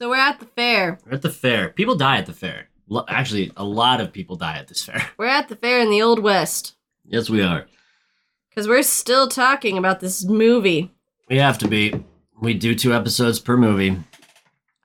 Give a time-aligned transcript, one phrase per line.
[0.00, 0.98] So we're at the fair.
[1.06, 1.70] We're at the fair.
[1.70, 2.68] People die at the fair.
[2.88, 5.10] Lo- Actually, a lot of people die at this fair.
[5.18, 6.74] We're at the fair in the Old West.
[7.04, 7.66] Yes, we are.
[8.48, 10.90] Because we're still talking about this movie.
[11.28, 12.02] We have to be.
[12.40, 13.96] We do two episodes per movie.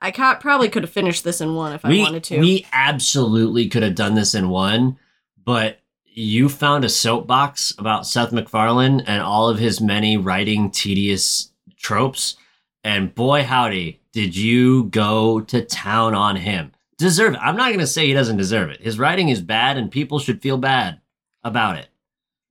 [0.02, 2.40] I ca- probably could have finished this in one if I wanted to.
[2.40, 4.98] We absolutely could have done this in one,
[5.42, 11.50] but you found a soapbox about Seth MacFarlane and all of his many writing tedious
[11.78, 12.36] tropes,
[12.84, 16.70] and boy howdy, did you go to town on him.
[16.98, 17.40] Deserve it.
[17.42, 18.80] I'm not going to say he doesn't deserve it.
[18.80, 21.00] His writing is bad, and people should feel bad
[21.42, 21.88] about it.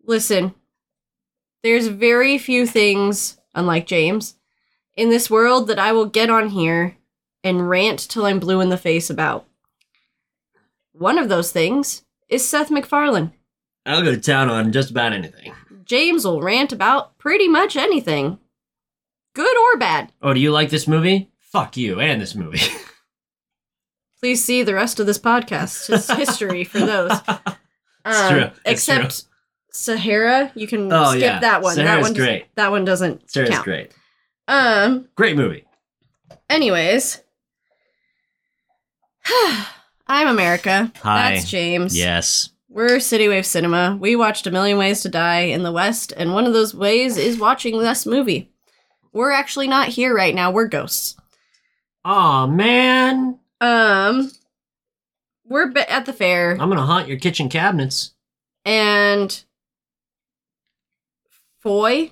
[0.04, 0.54] Listen,
[1.64, 4.36] there's very few things, unlike James,
[4.98, 6.98] in this world that I will get on here
[7.46, 9.48] and rant till I'm blue in the face about.
[10.92, 13.32] One of those things is Seth MacFarlane.
[13.86, 15.54] I'll go to town on just about anything.
[15.86, 18.40] James will rant about pretty much anything,
[19.34, 20.12] good or bad.
[20.22, 21.30] Oh, do you like this movie?
[21.54, 22.60] Fuck you and this movie.
[24.20, 27.12] Please see the rest of this podcast, his history for those.
[28.06, 28.42] It's Um, true.
[28.44, 29.24] It's Except
[29.72, 31.40] Sahara, you can Oh, skip yeah.
[31.40, 31.78] that one.
[31.78, 32.56] that Sahara's one doesn't- great.
[32.56, 33.64] That one doesn't Sarah's count.
[33.64, 33.92] great.
[34.50, 35.08] Um.
[35.16, 35.64] Great movie.
[36.50, 37.22] Anyways,
[40.08, 40.92] I'm America.
[41.02, 41.36] Hi.
[41.36, 41.98] That's James.
[41.98, 42.50] Yes.
[42.68, 43.98] We're City Wave Cinema.
[43.98, 47.16] We watched A Million Ways to Die in the West, and one of those ways
[47.18, 48.52] is watching this movie.
[49.14, 50.52] We're actually not here right now.
[50.52, 51.16] We're ghosts.
[52.06, 53.40] Aw, man.
[53.62, 54.32] Um,
[55.46, 58.14] we're at the fair, I'm gonna haunt your kitchen cabinets.
[58.66, 59.44] and
[61.60, 62.12] Foy,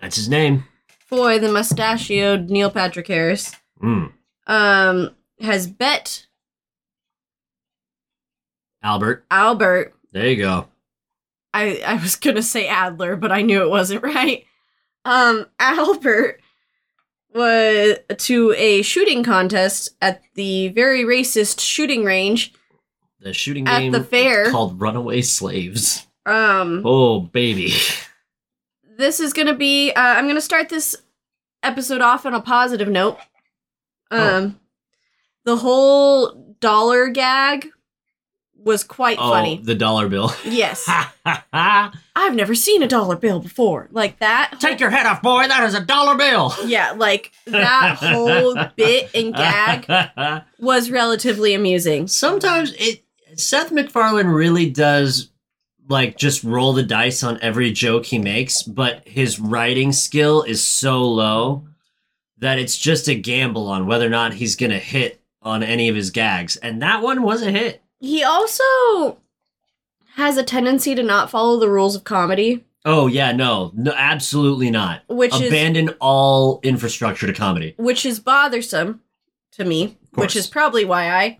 [0.00, 0.64] That's his name.
[1.08, 4.12] Foy, the mustachioed Neil Patrick Harris, Mm.
[4.46, 6.26] um, has bet
[8.82, 9.24] Albert.
[9.30, 10.68] Albert There you go.
[11.52, 14.44] I I was gonna say Adler, but I knew it wasn't right.
[15.04, 16.40] Um, Albert
[17.34, 22.52] was to a shooting contest at the very racist shooting range.
[23.20, 24.50] The shooting At game the fair.
[24.50, 26.06] called Runaway Slaves.
[26.24, 27.72] Um, Oh, baby.
[28.96, 29.90] this is gonna be.
[29.92, 30.94] Uh, I'm gonna start this
[31.62, 33.18] episode off on a positive note.
[34.10, 34.58] Um,
[35.44, 37.68] the whole dollar gag
[38.64, 39.60] was quite Oh, funny.
[39.62, 40.32] the dollar bill.
[40.44, 40.88] Yes!
[41.52, 44.56] I've never seen a dollar bill before like that.
[44.60, 45.46] Take your head off, boy.
[45.48, 46.52] That is a dollar bill.
[46.66, 52.08] Yeah, like that whole bit and gag was relatively amusing.
[52.08, 53.04] Sometimes it
[53.36, 55.30] Seth MacFarlane really does
[55.88, 60.62] like just roll the dice on every joke he makes, but his writing skill is
[60.62, 61.66] so low
[62.38, 65.96] that it's just a gamble on whether or not he's gonna hit on any of
[65.96, 66.56] his gags.
[66.56, 67.82] And that one was a hit.
[68.00, 69.18] He also
[70.14, 74.70] has a tendency to not follow the rules of comedy, Oh yeah, no, no, absolutely
[74.70, 75.02] not.
[75.08, 77.74] which is Abandon all infrastructure to comedy.
[77.76, 79.02] which is bothersome
[79.52, 81.38] to me, which is probably why I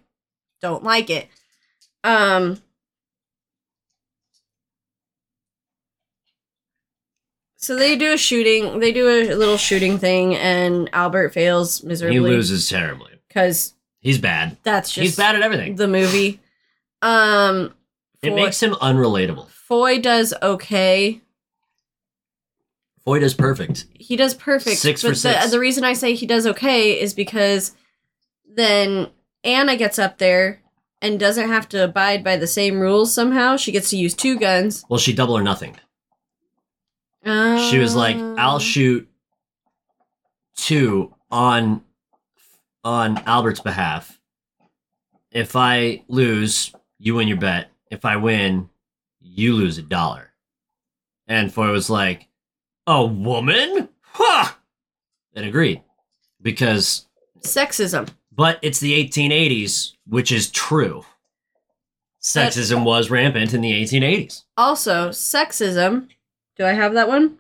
[0.61, 1.29] don't like it.
[2.05, 2.61] Um
[7.57, 12.15] So they do a shooting, they do a little shooting thing and Albert fails miserably.
[12.17, 13.13] He loses terribly.
[13.33, 14.57] cuz He's bad.
[14.63, 15.77] that's just He's bad at everything.
[15.77, 16.41] the movie.
[17.03, 17.75] Um
[18.23, 19.49] It makes him unrelatable.
[19.51, 21.21] Foy does okay.
[23.05, 23.87] Foy does perfect.
[23.95, 24.79] He does perfect.
[24.79, 25.51] Six for but the, six.
[25.51, 27.73] the reason I say he does okay is because
[28.55, 29.09] then
[29.45, 30.61] Anna gets up there
[31.01, 33.57] and doesn't have to abide by the same rules somehow.
[33.57, 34.85] She gets to use two guns.
[34.89, 35.77] Well, she double or nothing.
[37.25, 39.09] She was like, "I'll Um, shoot
[40.57, 41.83] two on
[42.85, 44.19] on Albert's behalf.
[45.31, 47.71] If I lose, you win your bet.
[47.91, 48.69] If I win,
[49.21, 50.33] you lose a dollar."
[51.27, 52.29] And Foy was like,
[52.87, 53.89] "A woman?
[54.03, 54.53] Huh!"
[55.35, 55.83] And agreed
[56.43, 57.07] because,
[57.41, 58.09] sexism.
[58.33, 61.05] but it's the 1880s, which is true.
[62.21, 64.43] Sexism was rampant in the 1880s.
[64.57, 66.09] Also, sexism.
[66.57, 67.39] Do I have that one?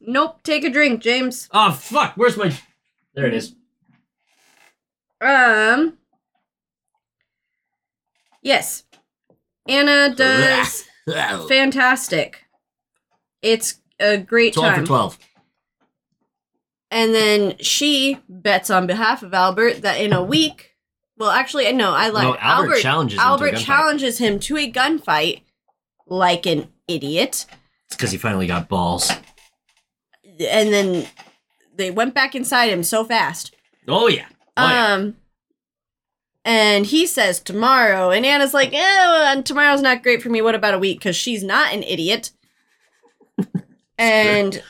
[0.00, 0.42] Nope.
[0.42, 1.48] Take a drink, James.
[1.52, 2.14] Oh fuck!
[2.16, 2.52] Where's my?
[3.14, 3.54] There it is.
[5.20, 5.98] Um.
[8.42, 8.84] Yes.
[9.68, 10.84] Anna does
[11.48, 12.44] fantastic.
[13.40, 14.80] It's a great Twelve time.
[14.82, 15.18] for twelve.
[16.90, 20.74] And then she bets on behalf of Albert that in a week,
[21.16, 22.24] well, actually, no, I lied.
[22.24, 23.64] No, Albert challenges him to a Albert gunfight.
[23.64, 25.42] challenges him to a gunfight,
[26.06, 27.46] like an idiot.
[27.86, 29.10] It's because he finally got balls.
[30.24, 31.06] And then
[31.74, 33.54] they went back inside him so fast.
[33.88, 34.26] Oh yeah.
[34.56, 34.86] Oh, yeah.
[34.92, 35.16] Um,
[36.44, 40.42] and he says tomorrow, and Anna's like, "Oh, and tomorrow's not great for me.
[40.42, 40.98] What about a week?
[40.98, 42.30] Because she's not an idiot."
[43.98, 44.62] and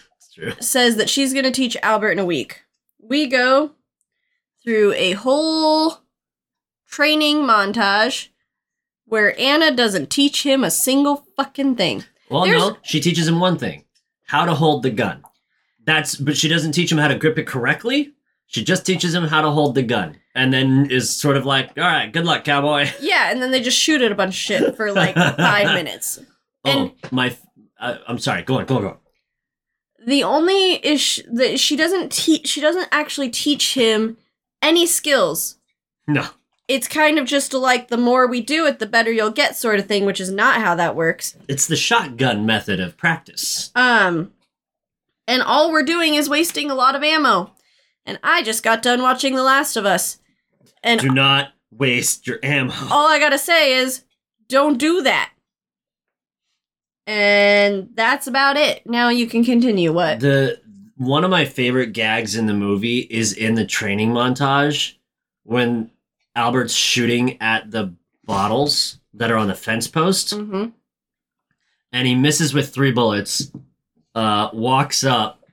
[0.60, 2.62] says that she's going to teach Albert in a week.
[3.00, 3.72] We go.
[4.64, 5.98] through a whole
[6.88, 8.28] training montage
[9.06, 12.04] where Anna doesn't teach him a single fucking thing.
[12.30, 13.84] Well, There's- no, she teaches him one thing:
[14.26, 15.22] how to hold the gun.
[15.84, 18.12] That's, but she doesn't teach him how to grip it correctly.
[18.46, 21.70] She just teaches him how to hold the gun, and then is sort of like,
[21.78, 24.38] "All right, good luck, cowboy." Yeah, and then they just shoot at a bunch of
[24.38, 26.18] shit for like five minutes.
[26.64, 27.34] And- oh, my,
[27.80, 28.42] uh, I'm sorry.
[28.42, 28.96] Go on, go on, go on.
[30.06, 34.16] The only issue that she doesn't teach, she doesn't actually teach him
[34.60, 35.56] any skills.
[36.08, 36.26] No,
[36.68, 39.78] It's kind of just like the more we do it, the better you'll get sort
[39.78, 41.36] of thing, which is not how that works.
[41.48, 43.70] it's the shotgun method of practice.
[43.76, 44.32] Um,
[45.28, 47.52] and all we're doing is wasting a lot of ammo.
[48.04, 50.18] And I just got done watching The Last of Us,
[50.82, 52.72] and Do not waste your ammo.
[52.90, 54.04] all I gotta say is,
[54.48, 55.32] don't do that.
[57.06, 58.86] And that's about it.
[58.86, 59.92] Now you can continue.
[59.92, 60.20] What?
[60.20, 60.60] The
[60.96, 64.94] one of my favorite gags in the movie is in the training montage
[65.42, 65.90] when
[66.36, 67.94] Albert's shooting at the
[68.24, 70.66] bottles that are on the fence post hmm
[71.94, 73.52] and he misses with three bullets,
[74.14, 75.44] uh, walks up,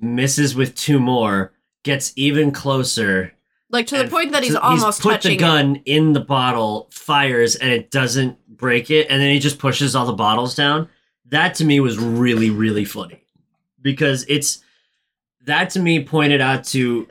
[0.00, 1.52] misses with two more,
[1.82, 3.32] gets even closer.
[3.70, 5.30] Like to the point that he's so almost put touching.
[5.30, 5.38] the it.
[5.38, 9.96] gun in the bottle, fires, and it doesn't break it, and then he just pushes
[9.96, 10.88] all the bottles down.
[11.26, 13.24] That to me was really, really funny
[13.80, 14.62] because it's
[15.44, 17.08] that to me pointed out to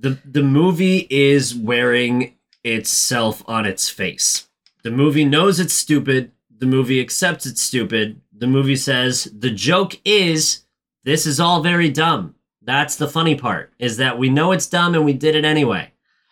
[0.00, 2.34] the the movie is wearing
[2.64, 4.48] itself on its face.
[4.82, 6.32] The movie knows it's stupid.
[6.56, 8.20] The movie accepts it's stupid.
[8.32, 10.62] The movie says the joke is
[11.04, 12.34] this is all very dumb.
[12.68, 15.84] That's the funny part is that we know it's dumb and we did it anyway,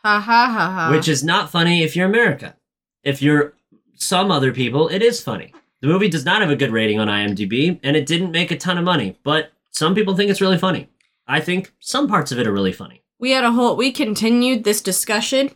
[0.04, 0.90] Ha ha ha ha.
[0.92, 2.54] which is not funny if you're America.
[3.02, 3.54] If you're
[3.94, 5.52] some other people, it is funny.
[5.80, 8.56] The movie does not have a good rating on IMDb and it didn't make a
[8.56, 10.88] ton of money, but some people think it's really funny.
[11.26, 13.02] I think some parts of it are really funny.
[13.18, 13.74] we had a whole.
[13.76, 15.50] We continued this discussion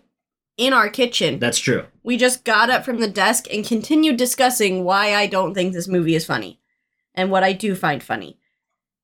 [0.56, 1.38] in our kitchen.
[1.38, 1.84] That's true.
[2.02, 5.88] we just got up from the desk and continued discussing why I don't think this
[5.88, 6.58] movie is funny,
[7.14, 8.38] and what I do find funny.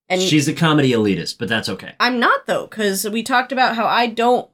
[0.09, 1.95] And She's a comedy elitist, but that's okay.
[1.99, 4.49] I'm not though, because we talked about how I don't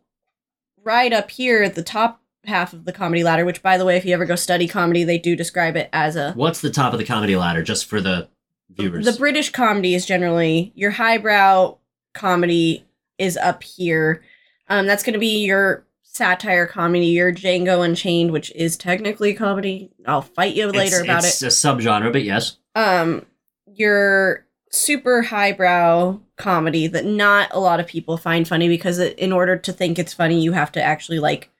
[0.82, 3.44] ride up here at the top half of the comedy ladder.
[3.44, 6.16] Which, by the way, if you ever go study comedy, they do describe it as
[6.16, 8.28] a What's the top of the comedy ladder, just for the
[8.70, 9.04] viewers?
[9.04, 11.76] The British comedy is generally your highbrow
[12.14, 12.87] comedy
[13.19, 14.22] is up here.
[14.69, 19.90] Um, that's going to be your satire comedy, your Django Unchained, which is technically comedy.
[20.06, 21.46] I'll fight you later it's, about it's it.
[21.46, 22.56] It's a subgenre, but yes.
[22.75, 23.26] Um,
[23.66, 29.32] your super highbrow comedy that not a lot of people find funny because it, in
[29.32, 31.50] order to think it's funny, you have to actually like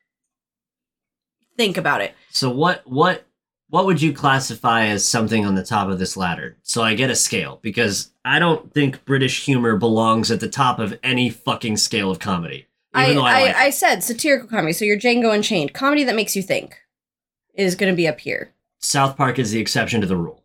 [1.56, 2.14] think about it.
[2.31, 3.26] So what what
[3.69, 6.56] what would you classify as something on the top of this ladder?
[6.62, 10.79] So I get a scale because I don't think British humor belongs at the top
[10.79, 12.67] of any fucking scale of comedy.
[12.94, 16.05] Even I, though I, I, like I said satirical comedy, so your Django Unchained comedy
[16.05, 16.79] that makes you think
[17.55, 18.53] is going to be up here.
[18.81, 20.42] South Park is the exception to the rule.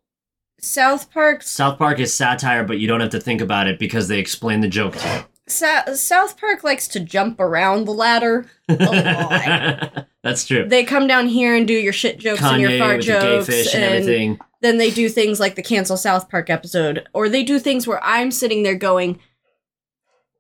[0.59, 1.43] South Park.
[1.43, 4.61] South Park is satire, but you don't have to think about it because they explain
[4.61, 8.47] the joke to Sa- South Park likes to jump around the ladder.
[8.67, 8.75] you.
[8.75, 10.07] lot.
[10.23, 10.67] That's true.
[10.67, 13.19] They come down here and do your shit jokes and your fart with the gay
[13.19, 14.39] jokes, and and everything.
[14.61, 18.03] then they do things like the cancel South Park episode, or they do things where
[18.03, 19.19] I'm sitting there going,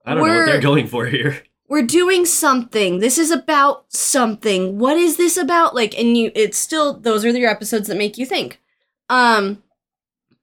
[0.05, 1.41] I don't know what they're going for here.
[1.69, 2.99] "We're doing something.
[2.99, 4.77] This is about something.
[4.77, 8.17] What is this about?" Like, and you, it's still those are your episodes that make
[8.17, 8.59] you think.
[9.09, 9.63] Um,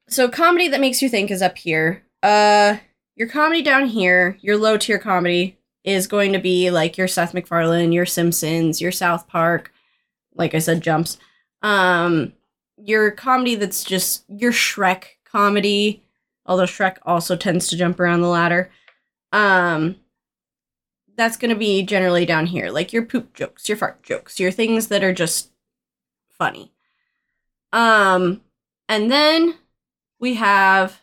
[0.08, 2.04] so comedy that makes you think is up here.
[2.22, 2.78] Uh,
[3.16, 7.34] your comedy down here, your low tier comedy is going to be like your Seth
[7.34, 9.72] MacFarlane, your Simpsons, your South Park,
[10.34, 11.18] like I said, jumps.
[11.62, 12.32] Um,
[12.76, 16.02] your comedy that's just your Shrek comedy,
[16.46, 18.70] although Shrek also tends to jump around the ladder.
[19.32, 19.96] Um,
[21.16, 24.50] that's going to be generally down here, like your poop jokes, your fart jokes, your
[24.50, 25.50] things that are just
[26.28, 26.72] funny.
[27.72, 28.42] Um,
[28.88, 29.54] and then
[30.24, 31.02] we have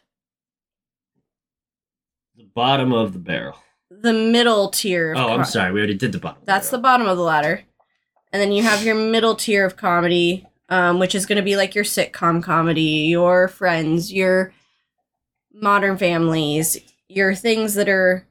[2.35, 3.55] The bottom of the barrel.
[3.91, 5.11] the middle tier.
[5.13, 5.71] Of Oh, I'm sorry.
[5.71, 6.41] We already did the bottom.
[6.43, 6.97] That's the barrel.
[6.97, 7.61] bottom of the ladder.
[8.33, 11.55] And then you have your middle tier of comedy, um, which is going to be
[11.55, 14.53] like your sitcom comedy, your friends, your
[15.53, 18.25] modern families, your things that are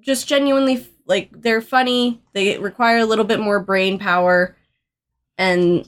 [0.00, 2.22] just genuinely like they're funny.
[2.32, 4.56] They require a little bit more brain power,
[5.36, 5.86] and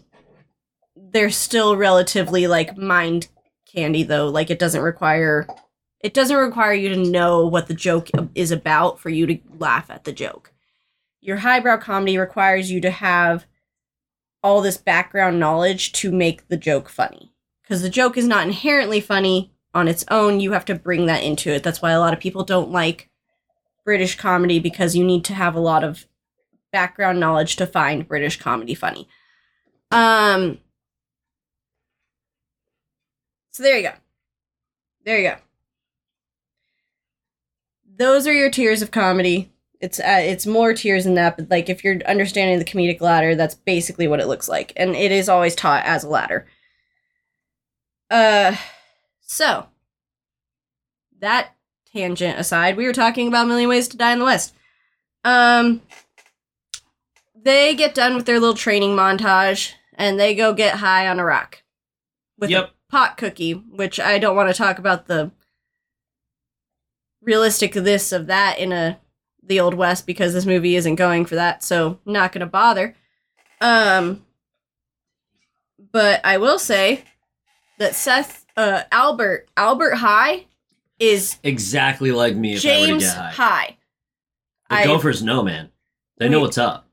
[1.13, 3.29] they're still relatively like mind
[3.73, 4.29] candy though.
[4.29, 5.47] Like it doesn't require
[6.01, 9.89] it doesn't require you to know what the joke is about for you to laugh
[9.89, 10.53] at the joke.
[11.21, 13.47] Your highbrow comedy requires you to have
[14.43, 17.33] all this background knowledge to make the joke funny.
[17.63, 21.23] Because the joke is not inherently funny on its own, you have to bring that
[21.23, 21.63] into it.
[21.63, 23.09] That's why a lot of people don't like
[23.85, 26.07] British comedy because you need to have a lot of
[26.73, 29.07] background knowledge to find British comedy funny.
[29.93, 30.59] Um
[33.53, 33.93] So there you go.
[35.05, 35.37] There you go.
[37.97, 39.53] Those are your tiers of comedy.
[39.81, 43.35] It's uh, it's more tiers than that, but like if you're understanding the comedic ladder,
[43.35, 46.47] that's basically what it looks like, and it is always taught as a ladder.
[48.11, 48.57] Uh,
[49.21, 49.67] so
[51.19, 51.55] that
[51.93, 54.55] tangent aside, we were talking about Million Ways to Die in the West.
[55.25, 55.83] Um,
[57.35, 61.25] they get done with their little training montage, and they go get high on a
[61.25, 61.63] rock
[62.39, 62.73] with Yep.
[62.93, 65.33] Pot cookie, which I don't want to talk about the
[67.23, 68.99] realistic this of that in a
[69.45, 72.95] the old west because this movie isn't going for that so not gonna bother
[73.61, 74.25] um
[75.93, 77.05] but i will say
[77.79, 80.47] that seth uh albert albert high
[80.99, 83.31] is Exactly like me if I were to james high.
[83.31, 83.77] high
[84.71, 85.71] The I- Gophers know, man.
[86.19, 86.89] They know what's up.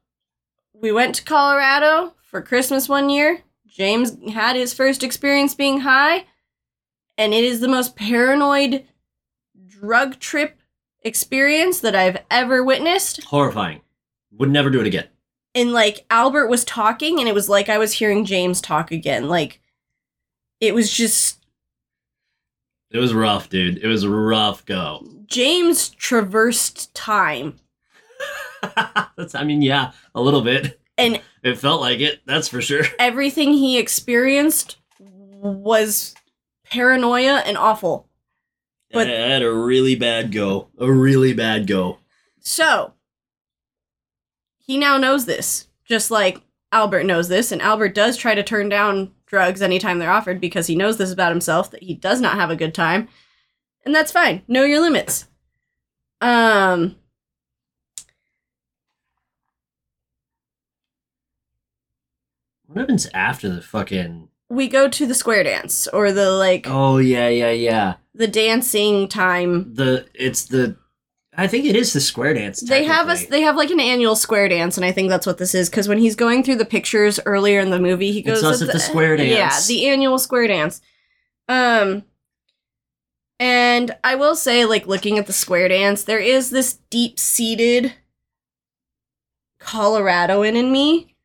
[0.73, 6.25] we went to colorado for christmas one year james had his first experience being high
[7.17, 8.85] and it is the most paranoid
[9.67, 10.59] drug trip
[11.03, 13.81] experience that i've ever witnessed Horrifying.
[14.37, 15.07] Would never do it again.
[15.55, 19.27] and like Albert was talking and it was like I was hearing James talk again.
[19.27, 19.59] Like
[20.61, 21.39] it was just
[22.91, 23.79] It was rough, dude.
[23.79, 25.05] It was a rough go.
[25.25, 27.55] James traversed time.
[29.17, 30.78] That's, I mean, yeah, a little bit.
[30.99, 32.21] And It felt like it.
[32.25, 32.83] That's for sure.
[32.99, 36.13] everything he experienced was
[36.69, 38.07] paranoia and awful.
[38.91, 40.69] But- I had a really bad go.
[40.79, 41.99] A really bad go.
[42.41, 42.93] So
[44.57, 46.41] he now knows this, just like
[46.71, 50.67] Albert knows this, and Albert does try to turn down drugs anytime they're offered because
[50.67, 53.07] he knows this about himself that he does not have a good time.
[53.85, 54.41] And that's fine.
[54.47, 55.27] Know your limits.
[56.21, 56.95] Um
[62.69, 64.29] What happens after the fucking?
[64.47, 67.95] we go to the square dance or the like Oh yeah, yeah, yeah.
[68.13, 69.73] the dancing time.
[69.73, 70.77] The it's the.
[71.35, 72.61] I think it is the square dance.
[72.61, 73.31] They have technically.
[73.31, 75.87] they have like an annual square dance and I think that's what this is cuz
[75.87, 78.79] when he's going through the pictures earlier in the movie he goes us at the
[78.79, 79.29] square dance.
[79.29, 80.79] Yeah, the annual square dance.
[81.47, 82.03] Um
[83.39, 87.93] and I will say like looking at the square dance there is this deep-seated
[89.59, 91.15] Coloradoan in me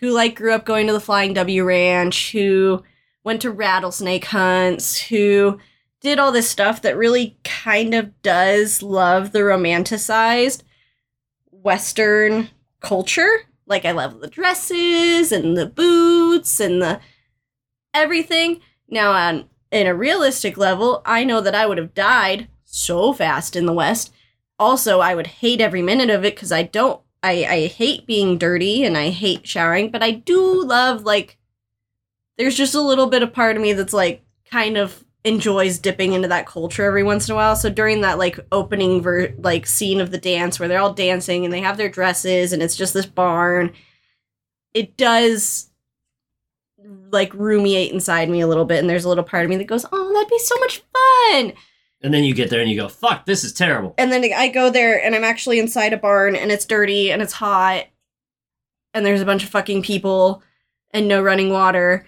[0.00, 2.82] who like grew up going to the Flying W Ranch, who
[3.24, 5.58] went to rattlesnake hunts, who
[6.00, 10.62] did all this stuff that really kind of does love the romanticized
[11.50, 12.48] Western
[12.80, 13.42] culture.
[13.66, 17.00] Like I love the dresses and the boots and the
[17.92, 18.60] everything.
[18.88, 23.56] Now on in a realistic level, I know that I would have died so fast
[23.56, 24.12] in the West.
[24.58, 28.38] Also, I would hate every minute of it because I don't I, I hate being
[28.38, 31.36] dirty and I hate showering, but I do love like
[32.36, 36.12] there's just a little bit of part of me that's like kind of enjoys dipping
[36.12, 37.56] into that culture every once in a while.
[37.56, 41.44] So during that like opening ver- like scene of the dance where they're all dancing
[41.44, 43.72] and they have their dresses and it's just this barn,
[44.72, 45.70] it does
[47.10, 49.64] like rumiate inside me a little bit and there's a little part of me that
[49.64, 51.52] goes, "Oh, that'd be so much fun."
[52.02, 54.48] And then you get there and you go, "Fuck, this is terrible." And then I
[54.48, 57.86] go there and I'm actually inside a barn and it's dirty and it's hot
[58.94, 60.42] and there's a bunch of fucking people
[60.90, 62.06] and no running water.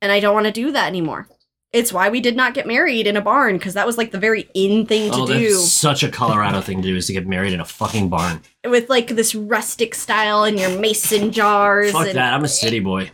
[0.00, 1.28] And I don't want to do that anymore.
[1.72, 4.18] It's why we did not get married in a barn because that was like the
[4.18, 7.26] very in thing to oh, do such a Colorado thing to do is to get
[7.26, 8.40] married in a fucking barn.
[8.64, 11.92] with like this rustic style and your mason jars.
[11.92, 12.34] Fuck that.
[12.34, 13.10] I'm a city boy.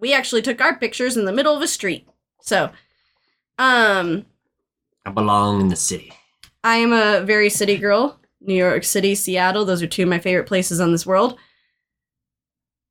[0.00, 2.08] We actually took our pictures in the middle of a street.
[2.40, 2.70] So,
[3.58, 4.24] um,
[5.08, 6.12] I belong in the city.
[6.62, 8.20] I am a very city girl.
[8.42, 11.38] New York City, Seattle, those are two of my favorite places on this world.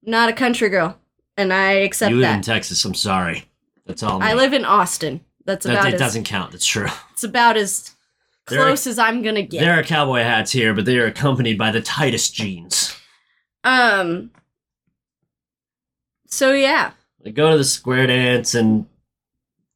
[0.02, 0.98] Not a country girl,
[1.38, 2.42] and I accept you live in.
[2.42, 2.84] Texas.
[2.84, 3.46] I'm sorry.
[3.86, 4.22] That's all.
[4.22, 4.40] I me.
[4.40, 5.22] live in Austin.
[5.46, 6.52] That's That, about it as doesn't count.
[6.54, 6.88] That's true.
[7.14, 7.92] it's about as
[8.48, 9.60] There are- close as I'm gonna get.
[9.60, 12.96] There are cowboy hats here, but they are accompanied by the tightest jeans.
[13.64, 14.32] Um.
[16.30, 16.92] So yeah,
[17.24, 18.88] They go to the square dance and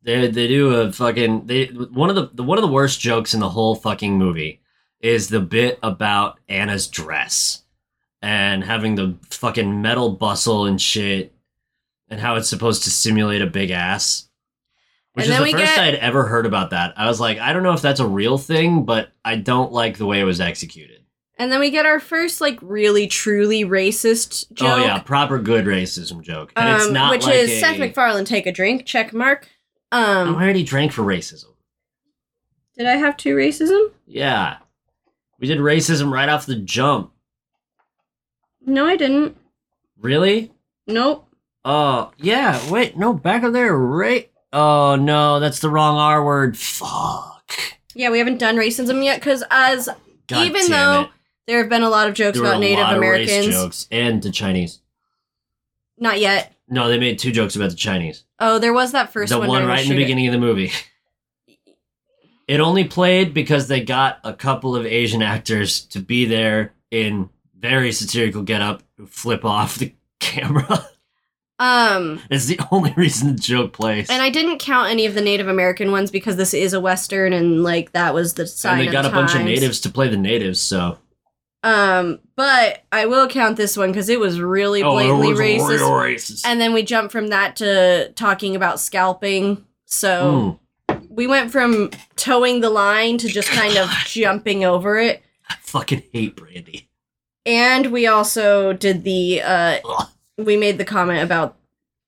[0.03, 3.33] they they do a fucking they one of the, the one of the worst jokes
[3.33, 4.61] in the whole fucking movie
[4.99, 7.63] is the bit about Anna's dress
[8.21, 11.33] and having the fucking metal bustle and shit
[12.09, 14.27] and how it's supposed to simulate a big ass.
[15.13, 16.93] Which And is the first get- I'd ever heard about that.
[16.97, 19.97] I was like, I don't know if that's a real thing, but I don't like
[19.97, 21.01] the way it was executed.
[21.37, 24.77] and then we get our first like really truly racist joke.
[24.79, 26.53] Oh yeah, proper good racism joke.
[26.55, 29.47] And it's um, not which like is a, Seth MacFarlane take a drink check mark.
[29.91, 31.47] Um, I already drank for racism.
[32.77, 33.91] did I have two racism?
[34.07, 34.57] Yeah.
[35.39, 37.11] We did racism right off the jump.
[38.65, 39.37] No, I didn't.
[39.99, 40.51] Really?
[40.87, 41.27] Nope.
[41.65, 42.59] Oh, yeah.
[42.71, 43.75] Wait, no, back up there.
[43.75, 44.31] Right.
[44.53, 46.57] Oh, no, that's the wrong R word.
[46.57, 47.53] Fuck.
[47.93, 49.89] Yeah, we haven't done racism yet because as
[50.27, 51.09] God Even though it.
[51.47, 54.31] there have been a lot of jokes about a Native of Americans, jokes and the
[54.31, 54.79] Chinese.
[55.97, 56.53] not yet.
[56.71, 58.23] No, they made two jokes about the Chinese.
[58.39, 59.49] Oh, there was that first the one.
[59.49, 60.71] one right in the beginning of the movie.
[62.47, 67.29] It only played because they got a couple of Asian actors to be there in
[67.57, 70.85] very satirical getup who flip off the camera.
[71.59, 74.09] Um, It's the only reason the joke plays.
[74.09, 77.31] and I didn't count any of the Native American ones because this is a western,
[77.31, 78.79] and like that was the sign.
[78.79, 80.97] and they got a bunch of natives to play the natives, so
[81.63, 85.39] Um, but I will count this one because it was really blatantly Oh, was
[85.79, 85.79] racist.
[85.79, 86.41] racist.
[86.45, 89.63] And then we jumped from that to talking about scalping.
[89.85, 95.21] So Mm, we went from towing the line to just kind of jumping over it.
[95.49, 96.89] I fucking hate Brandy.
[97.45, 100.07] And we also did the uh Ugh.
[100.37, 101.57] we made the comment about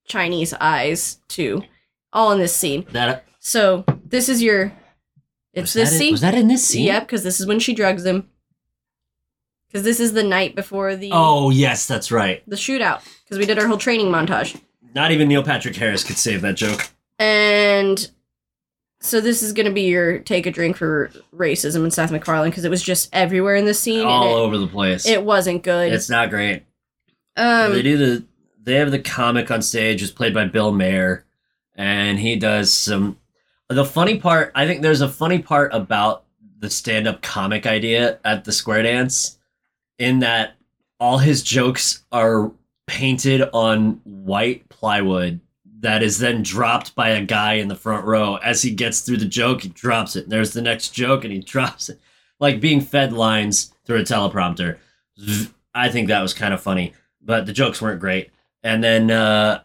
[0.06, 1.62] Chinese eyes too.
[2.12, 2.86] All in this scene.
[2.92, 4.72] That So this is your
[5.52, 6.12] it's was this in- scene.
[6.12, 6.86] was that in this scene?
[6.86, 8.28] Yep, because this is when she drugs him.
[9.74, 12.48] Because this is the night before the Oh yes, that's right.
[12.48, 13.02] the shootout.
[13.24, 14.56] Because we did our whole training montage.
[14.94, 16.88] Not even Neil Patrick Harris could save that joke.
[17.18, 18.08] And
[19.00, 22.50] so this is going to be your take a drink for racism and Seth MacFarlane
[22.50, 24.06] because it was just everywhere in this scene.
[24.06, 25.06] All and over the place.
[25.06, 25.92] it, it wasn't good.
[25.92, 26.62] it's not great.
[27.36, 28.24] um, they do the
[28.62, 31.24] they have the comic on stage who's played by Bill Maher,
[31.74, 33.18] and he does some.
[33.68, 36.24] The funny part, I think, there's a funny part about
[36.60, 39.38] the stand-up comic idea at the Square Dance,
[40.04, 40.54] in that
[41.00, 42.52] all his jokes are
[42.86, 45.40] painted on white plywood
[45.80, 49.18] that is then dropped by a guy in the front row as he gets through
[49.18, 49.62] the joke.
[49.62, 50.28] He drops it.
[50.28, 52.00] There's the next joke, and he drops it,
[52.40, 54.78] like being fed lines through a teleprompter.
[55.74, 58.30] I think that was kind of funny but the jokes weren't great.
[58.62, 59.62] And then uh,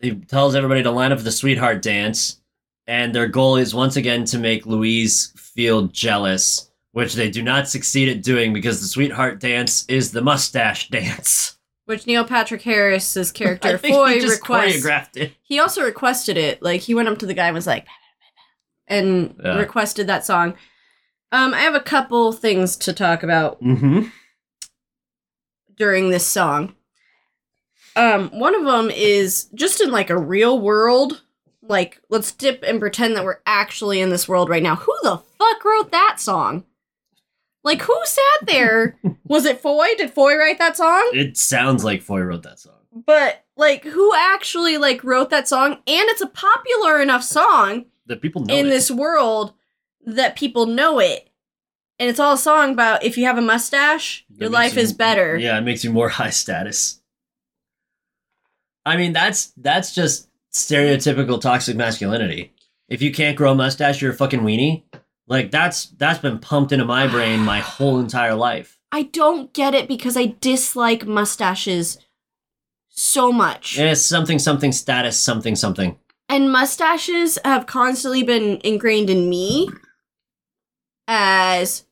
[0.00, 2.40] he tells everybody to line up for the sweetheart dance,
[2.86, 6.65] and their goal is once again to make Louise feel jealous,
[6.96, 11.58] which they do not succeed at doing because the sweetheart dance is the mustache dance.
[11.84, 14.76] which Neil Patrick Harris's character Foy he just requests.
[14.82, 15.34] choreographed it.
[15.42, 16.62] He also requested it.
[16.62, 17.86] Like he went up to the guy and was like,
[18.86, 19.58] and Yeah.
[19.58, 20.54] requested that song.
[21.32, 24.06] Um, I have a couple things to talk about Mm-hmm.
[25.76, 26.74] during this song.
[27.94, 31.22] Um, one of them is just in like a real world.
[31.62, 34.76] Like, let's dip and pretend that we're actually in this world right now.
[34.76, 36.64] Who the fuck wrote that song?
[37.66, 38.96] Like, who sat there?
[39.24, 39.88] Was it Foy?
[39.98, 41.10] Did Foy write that song?
[41.12, 42.74] It sounds like Foy wrote that song.
[43.04, 45.72] But like, who actually like wrote that song?
[45.72, 48.70] And it's a popular enough song That people know in it.
[48.70, 49.52] this world
[50.06, 51.28] that people know it.
[51.98, 54.82] And it's all a song about if you have a mustache, It your life you-
[54.82, 55.36] is better.
[55.36, 57.00] Yeah, it makes you more high status.
[58.84, 62.52] I mean, that's that's just stereotypical toxic masculinity.
[62.88, 64.84] If you can't grow a mustache, you're a fucking weenie.
[65.26, 68.78] Like that's that's been pumped into my brain my whole entire life.
[68.92, 71.98] I don't get it because I dislike mustaches
[72.88, 73.78] so much.
[73.78, 75.98] It's something something status something something.
[76.28, 79.68] And mustaches have constantly been ingrained in me
[81.06, 81.84] as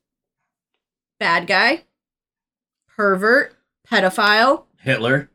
[1.21, 1.85] bad guy,
[2.97, 3.57] pervert,
[3.89, 4.65] pedophile.
[4.81, 5.31] Hitler,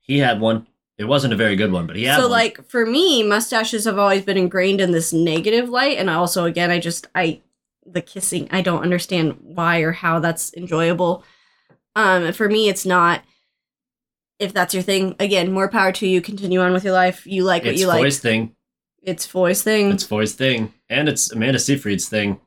[0.00, 0.66] he had one.
[0.98, 2.32] It wasn't a very good one, but he had so one.
[2.32, 6.70] like for me, mustaches have always been ingrained in this negative light and also again
[6.70, 7.40] I just I
[7.86, 11.24] the kissing, I don't understand why or how that's enjoyable.
[11.94, 13.22] Um for me it's not
[14.38, 16.20] if that's your thing, again, more power to you.
[16.20, 17.26] Continue on with your life.
[17.26, 18.00] You like what it's you like.
[18.00, 18.54] Foy's thing.
[19.02, 19.90] It's Foy's thing.
[19.90, 22.40] It's Foy's thing, and it's Amanda Seyfried's thing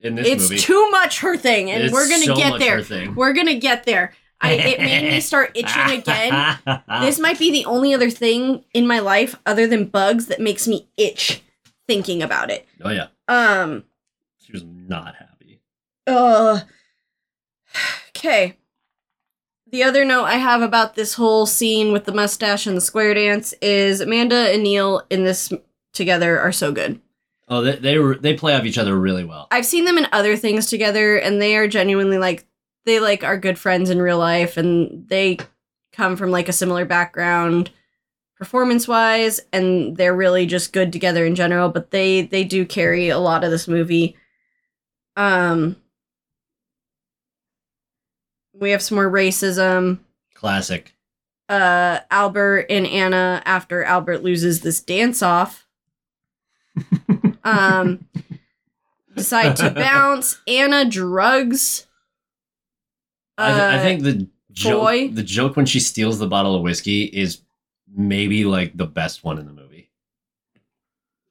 [0.00, 0.58] in this it's movie.
[0.58, 3.12] too much her thing, and It's we're gonna so get there.
[3.12, 4.12] We're gonna get there.
[4.44, 6.58] I, it made me start itching again.
[7.00, 10.66] this might be the only other thing in my life other than bugs that makes
[10.68, 11.42] me itch
[11.86, 12.66] thinking about it.
[12.82, 13.84] oh yeah, Um.
[14.42, 15.60] she was not happy.
[16.06, 16.60] Uh.
[18.16, 18.56] Okay.
[19.70, 23.12] The other note I have about this whole scene with the mustache and the square
[23.14, 25.52] dance is Amanda and Neil in this
[25.92, 27.00] together are so good.
[27.48, 29.48] Oh, they they were they play off each other really well.
[29.50, 32.46] I've seen them in other things together, and they are genuinely like
[32.84, 35.38] they like are good friends in real life, and they
[35.92, 37.70] come from like a similar background
[38.36, 41.68] performance wise, and they're really just good together in general.
[41.68, 44.16] But they they do carry a lot of this movie.
[45.16, 45.76] Um,
[48.52, 50.00] we have some more racism.
[50.34, 50.94] Classic.
[51.48, 55.66] Uh, Albert and Anna after Albert loses this dance off.
[57.44, 58.06] um
[59.14, 60.40] decide to bounce.
[60.46, 61.86] Anna drugs.
[63.38, 66.62] I, th- I uh, think the joke, the joke when she steals the bottle of
[66.62, 67.40] whiskey is
[67.94, 69.90] maybe like the best one in the movie.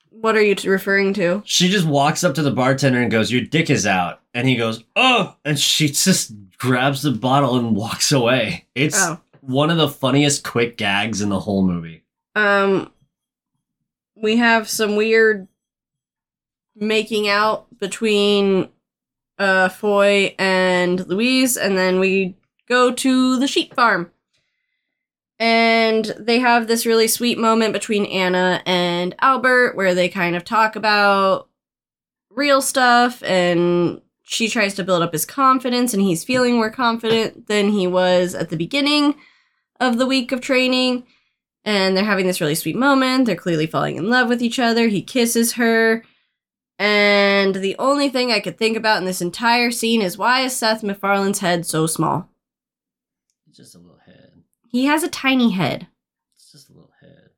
[0.09, 1.41] What are you t- referring to?
[1.45, 4.55] She just walks up to the bartender and goes, "Your dick is out," and he
[4.55, 8.65] goes, "Oh!" and she just grabs the bottle and walks away.
[8.75, 9.19] It's Oh.
[9.41, 12.03] one of the funniest quick gags in the whole movie.
[12.35, 12.91] Um,
[14.15, 15.47] we have some weird
[16.75, 18.69] making out between
[19.37, 22.35] uh Foy and Louise, and then we
[22.67, 24.11] go to the sheep farm.
[25.39, 30.45] And they have this really sweet moment between Anna and Albert where they kind of
[30.45, 31.49] talk about
[32.29, 37.47] real stuff and she tries to build up his confidence and he's feeling more confident
[37.47, 39.15] than he was at the beginning
[39.79, 41.05] of the week of training
[41.65, 43.25] and they're having this really sweet moment.
[43.25, 44.87] They're clearly falling in love with each other.
[44.87, 46.03] He kisses her.
[46.83, 50.53] And the only thing I could think about in this entire scene is why is
[50.53, 52.27] Seth MacFarlane's head so small?
[53.47, 54.43] It's just a little head.
[54.67, 55.87] He has a tiny head.
[56.35, 57.29] It's just a little head.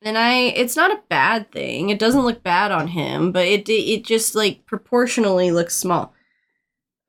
[0.00, 1.90] And I it's not a bad thing.
[1.90, 6.14] It doesn't look bad on him, but it it just like proportionally looks small.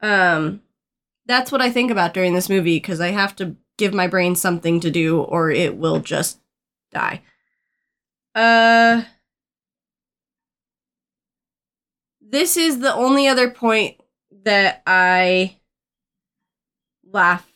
[0.02, 0.63] Um
[1.28, 4.36] that's what I think about during this movie cuz I have to give my brain
[4.36, 6.39] something to do or it will just
[6.91, 7.22] die.
[8.34, 9.04] Uh
[12.28, 13.98] This is the only other point
[14.44, 15.58] that I
[17.12, 17.48] laugh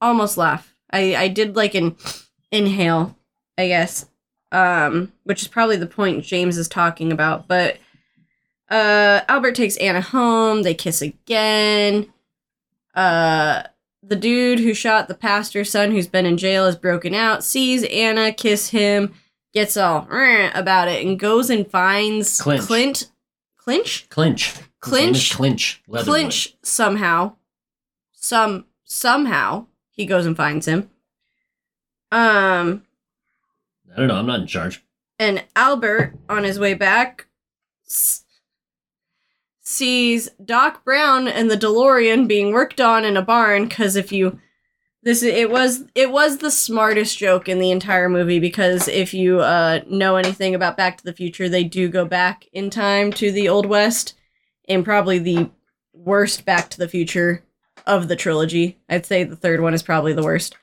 [0.00, 0.74] almost laugh.
[0.90, 1.96] I I did like an
[2.50, 3.16] inhale,
[3.56, 4.06] I guess
[4.54, 7.48] um, which is probably the point James is talking about.
[7.48, 7.78] But
[8.70, 10.62] uh, Albert takes Anna home.
[10.62, 12.12] They kiss again.
[12.94, 13.64] Uh,
[14.02, 17.42] the dude who shot the pastor's son, who's been in jail, is broken out.
[17.42, 19.12] Sees Anna kiss him,
[19.52, 22.62] gets all about it, and goes and finds Clinch.
[22.62, 23.10] Clint.
[23.64, 24.08] Clinch.
[24.10, 24.54] Clinch.
[24.80, 25.32] Clinch.
[25.34, 25.82] Clinch.
[25.88, 26.06] Leatherwood.
[26.20, 27.36] Clinch somehow.
[28.12, 30.90] Some somehow he goes and finds him.
[32.12, 32.84] Um.
[33.92, 34.16] I don't know.
[34.16, 34.84] I'm not in charge.
[35.18, 37.26] and Albert on his way back
[37.86, 38.24] s-
[39.60, 44.40] sees Doc Brown and the DeLorean being worked on in a barn cuz if you
[45.04, 49.40] this it was it was the smartest joke in the entire movie because if you
[49.40, 53.30] uh know anything about Back to the Future they do go back in time to
[53.30, 54.14] the old west
[54.64, 55.50] in probably the
[55.92, 57.44] worst Back to the Future
[57.86, 58.78] of the trilogy.
[58.88, 60.56] I'd say the third one is probably the worst.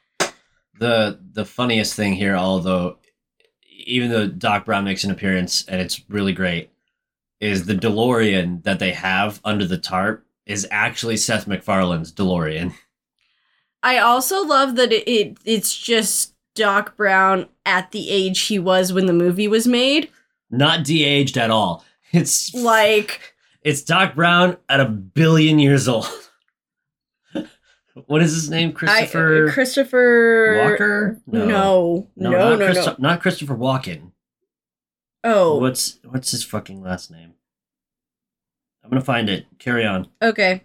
[0.80, 2.98] the the funniest thing here, although
[3.86, 6.70] even though Doc Brown makes an appearance and it's really great,
[7.40, 12.74] is the DeLorean that they have under the tarp is actually Seth MacFarlane's DeLorean.
[13.84, 18.94] I also love that it, it it's just Doc Brown at the age he was
[18.94, 20.10] when the movie was made.
[20.50, 21.84] Not de-aged at all.
[22.14, 26.08] It's Like it's Doc Brown at a billion years old.
[28.06, 28.74] what is his name?
[28.74, 31.22] Christopher I, Christopher Walker?
[31.26, 32.66] No, no, no, not, no.
[32.66, 34.12] Christo- not Christopher Walken.
[35.24, 37.34] Oh, What's what's his fucking last name?
[38.84, 39.46] I'm gonna find it.
[39.60, 40.08] Carry on.
[40.22, 40.64] okay.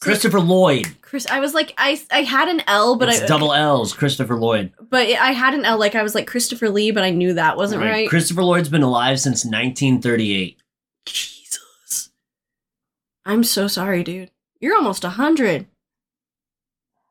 [0.00, 0.94] Christopher Lloyd.
[1.02, 3.92] Chris, I was like, I I had an L, but it's I double L's.
[3.92, 4.72] Christopher Lloyd.
[4.90, 5.78] but I had an L.
[5.78, 8.08] Like I was like Christopher Lee, but I knew that wasn't right.
[8.08, 10.60] Christopher Lloyd's been alive since 1938.
[11.06, 12.10] Jesus,
[13.24, 14.30] I'm so sorry, dude.
[14.60, 15.66] You're almost a hundred.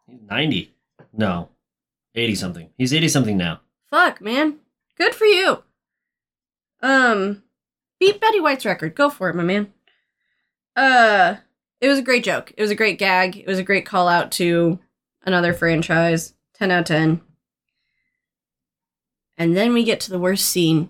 [0.08, 0.74] 90.
[1.14, 1.50] No,
[2.16, 2.70] 80 something.
[2.78, 3.62] He's 80 something now.
[3.90, 4.58] Fuck, man.
[4.98, 5.64] Good for you.
[6.82, 7.44] Um,
[8.00, 8.96] beat Betty White's record.
[8.96, 9.74] Go for it, my man.
[10.76, 11.38] Uh,
[11.80, 12.54] it was a great joke.
[12.58, 13.38] It was a great gag.
[13.38, 14.80] It was a great call out to
[15.24, 16.34] another franchise.
[16.56, 17.22] 10 out of 10.
[19.38, 20.90] And then we get to the worst scene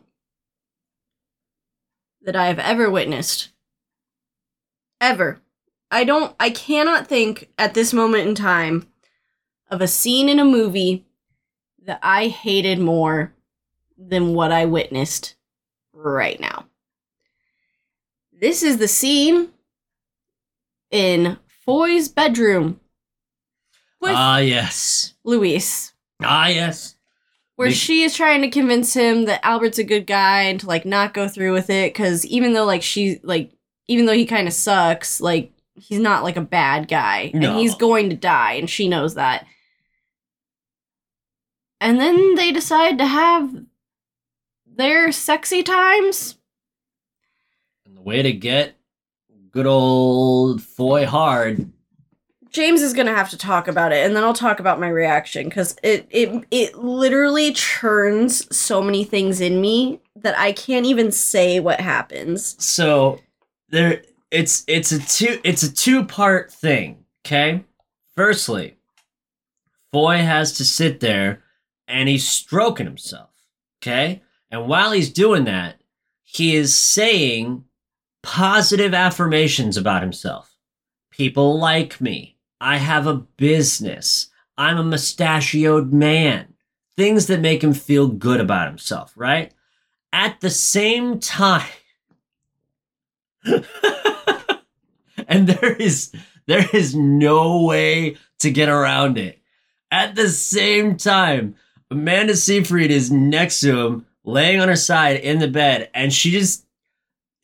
[2.22, 3.50] that I have ever witnessed.
[5.02, 5.42] Ever.
[5.92, 8.88] I don't, I cannot think at this moment in time
[9.70, 11.06] of a scene in a movie
[11.86, 13.34] that I hated more
[13.98, 15.36] than what I witnessed
[15.94, 16.66] right now.
[18.32, 19.50] This is the scene
[20.92, 22.80] in Foy's bedroom
[24.04, 25.16] Ah, yes.
[25.26, 25.92] Louise,
[26.24, 26.96] Ah, yes.
[27.58, 30.68] where Big- she is trying to convince him that Albert's a good guy and to
[30.68, 33.52] like not go through with it because even though like she like
[33.88, 37.50] even though he kind of sucks, like he's not like a bad guy No.
[37.52, 39.46] and he's going to die and she knows that.
[41.82, 43.54] And then they decide to have
[44.66, 46.38] their sexy times.
[47.86, 48.77] And the way to get
[49.58, 51.72] good old Foy hard.
[52.52, 55.50] James is gonna have to talk about it, and then I'll talk about my reaction
[55.50, 61.12] because it it it literally churns so many things in me that I can't even
[61.12, 62.56] say what happens.
[62.64, 63.20] So
[63.70, 67.04] there it's it's a two it's a two part thing.
[67.26, 67.64] Okay,
[68.16, 68.76] firstly,
[69.92, 71.42] Foy has to sit there
[71.88, 73.32] and he's stroking himself.
[73.82, 75.82] Okay, and while he's doing that,
[76.22, 77.64] he is saying
[78.28, 80.54] positive affirmations about himself.
[81.12, 82.36] People like me.
[82.60, 84.28] I have a business.
[84.58, 86.54] I'm a mustachioed man.
[86.98, 89.54] Things that make him feel good about himself, right?
[90.12, 91.70] At the same time,
[93.46, 93.64] and
[95.48, 96.12] there is
[96.48, 99.40] there is no way to get around it.
[99.90, 101.56] At the same time,
[101.90, 106.32] Amanda Seyfried is next to him, laying on her side in the bed, and she
[106.32, 106.67] just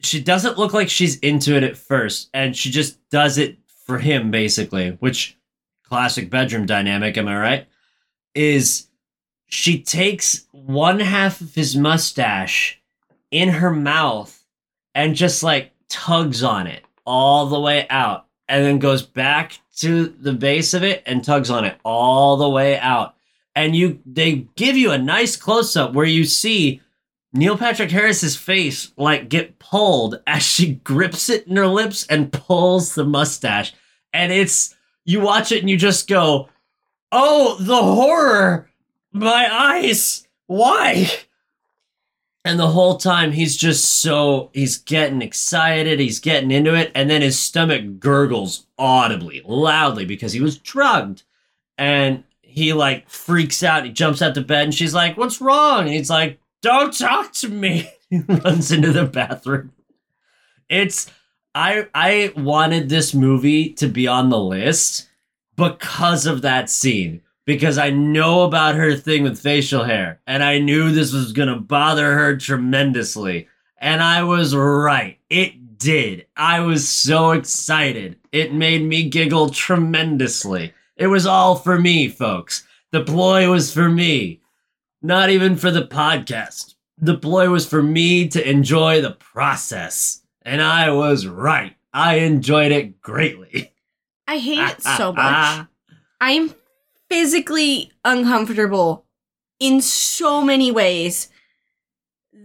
[0.05, 3.97] she doesn't look like she's into it at first, and she just does it for
[3.99, 5.37] him basically, which
[5.83, 7.67] classic bedroom dynamic, am I right?
[8.33, 8.87] Is
[9.47, 12.81] she takes one half of his mustache
[13.29, 14.43] in her mouth
[14.95, 20.07] and just like tugs on it all the way out and then goes back to
[20.07, 23.15] the base of it and tugs on it all the way out.
[23.55, 26.81] And you they give you a nice close up where you see
[27.35, 32.31] Neil Patrick Harris's face like get pulled as she grips it in her lips and
[32.31, 33.73] pulls the mustache.
[34.13, 36.49] And it's you watch it and you just go,
[37.11, 38.69] "Oh, the horror!
[39.11, 40.27] My eyes!
[40.45, 41.09] Why?"
[42.45, 47.09] And the whole time he's just so he's getting excited, he's getting into it, and
[47.09, 51.23] then his stomach gurgles audibly, loudly because he was drugged.
[51.79, 55.85] And he like freaks out, he jumps out the bed and she's like, "What's wrong?"
[55.85, 59.71] And he's like, "Don't talk to me." he runs into the bathroom.
[60.67, 61.11] It's
[61.53, 65.07] I I wanted this movie to be on the list
[65.55, 70.59] because of that scene because I know about her thing with facial hair and I
[70.59, 73.47] knew this was going to bother her tremendously.
[73.77, 75.19] And I was right.
[75.29, 76.25] It did.
[76.37, 78.17] I was so excited.
[78.31, 80.73] It made me giggle tremendously.
[80.95, 82.65] It was all for me, folks.
[82.91, 84.41] The ploy was for me,
[85.03, 86.75] not even for the podcast.
[86.97, 90.21] The ploy was for me to enjoy the process.
[90.43, 91.75] And I was right.
[91.93, 93.73] I enjoyed it greatly.
[94.27, 95.67] I hate it so much.
[96.21, 96.55] I'm
[97.09, 99.05] physically uncomfortable
[99.59, 101.29] in so many ways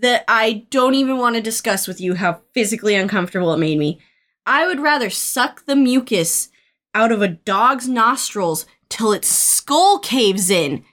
[0.00, 4.00] that I don't even want to discuss with you how physically uncomfortable it made me.
[4.46, 6.48] I would rather suck the mucus
[6.94, 10.84] out of a dog's nostrils till its skull caves in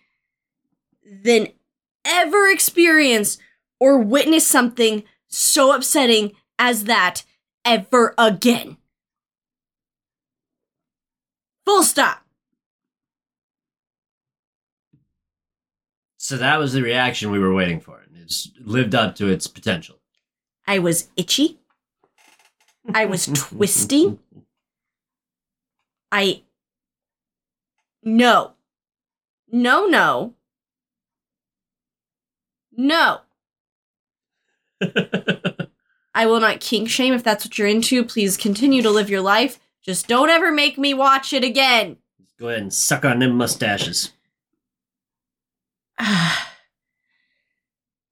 [1.06, 1.50] than
[2.06, 3.38] ever experience
[3.80, 7.24] or witness something so upsetting as that
[7.64, 8.78] ever again.
[11.66, 12.22] Full stop.
[16.18, 18.00] So that was the reaction we were waiting for.
[18.00, 20.00] and It's lived up to its potential.
[20.66, 21.60] I was itchy.
[22.94, 24.20] I was twisting.
[26.12, 26.42] I.
[28.02, 28.54] No.
[29.52, 30.34] No, no.
[32.78, 33.22] No.
[36.16, 38.06] I will not kink shame if that's what you're into.
[38.06, 39.60] Please continue to live your life.
[39.82, 41.98] Just don't ever make me watch it again.
[42.40, 44.12] Go ahead and suck on them mustaches.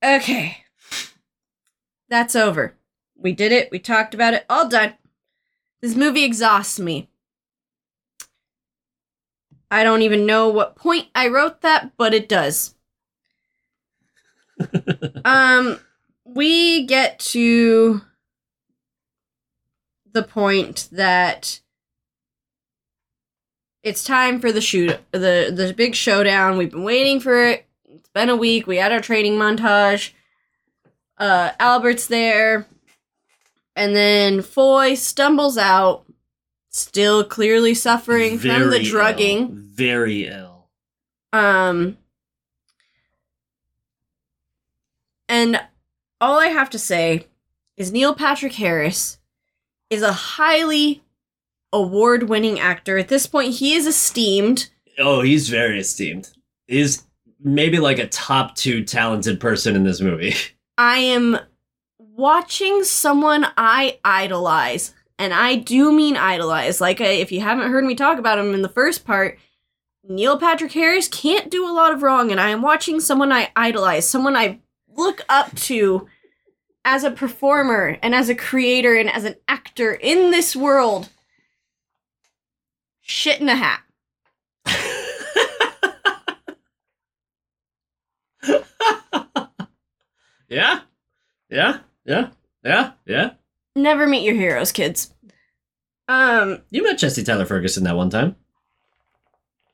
[0.04, 0.58] okay.
[2.10, 2.76] That's over.
[3.16, 3.72] We did it.
[3.72, 4.46] We talked about it.
[4.50, 4.94] All done.
[5.82, 7.10] This movie exhausts me.
[9.72, 12.76] I don't even know what point I wrote that, but it does.
[15.26, 15.80] um
[16.26, 18.02] we get to
[20.12, 21.60] the point that
[23.84, 26.58] it's time for the shoot the the big showdown.
[26.58, 27.66] We've been waiting for it.
[27.86, 28.66] It's been a week.
[28.68, 30.12] We had our training montage.
[31.18, 32.68] Uh Albert's there.
[33.76, 36.06] And then Foy stumbles out,
[36.70, 39.40] still clearly suffering from the Very drugging.
[39.40, 39.50] ill.
[39.52, 40.68] Very ill.
[41.34, 41.98] Um,
[45.28, 45.62] and
[46.22, 47.28] all I have to say
[47.78, 49.20] is Neil Patrick Harris
[49.90, 51.04] is a highly
[51.72, 52.98] award winning actor.
[52.98, 54.70] At this point, he is esteemed.
[55.00, 56.30] Oh, he's very esteemed.
[56.68, 57.04] He's
[57.40, 60.34] maybe like a top two talented person in this movie.
[60.78, 61.38] I am
[61.98, 64.94] watching someone I idolize.
[65.20, 66.82] And I do mean idolize.
[66.82, 69.38] Like, if you haven't heard me talk about him in the first part,
[70.04, 72.32] Neil Patrick Harris can't do a lot of wrong.
[72.32, 74.60] And I am watching someone I idolize, someone I
[74.96, 76.08] look up to
[76.86, 81.10] as a performer and as a creator and as an actor in this world.
[83.02, 83.82] Shit in a hat.
[90.50, 90.82] yeah,
[91.50, 92.30] yeah, yeah,
[92.64, 93.32] yeah, yeah.
[93.76, 95.14] Never meet your heroes, kids.
[96.08, 98.36] Um, You met Jesse Tyler Ferguson that one time.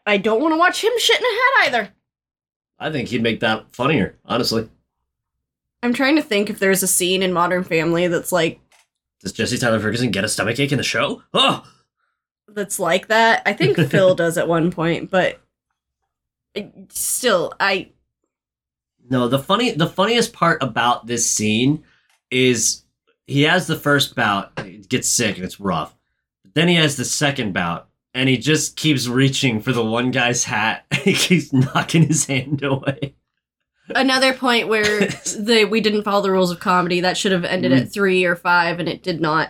[0.05, 1.89] I don't want to watch him shit in a hat either.
[2.79, 4.69] I think he'd make that funnier, honestly.
[5.81, 8.59] I'm trying to think if there's a scene in Modern Family that's like
[9.21, 11.23] Does Jesse Tyler Ferguson get a stomachache in the show?
[11.33, 11.63] Oh!
[12.53, 13.41] that's like that.
[13.45, 15.39] I think Phil does at one point, but
[16.55, 17.91] uh, still, I
[19.09, 21.83] No, the funny the funniest part about this scene
[22.31, 22.83] is
[23.27, 25.95] he has the first bout, he gets sick and it's rough.
[26.53, 30.43] Then he has the second bout, and he just keeps reaching for the one guy's
[30.43, 33.15] hat and he keeps knocking his hand away.
[33.95, 34.99] Another point where
[35.37, 37.93] the we didn't follow the rules of comedy that should have ended at mm.
[37.93, 39.49] three or five, and it did not.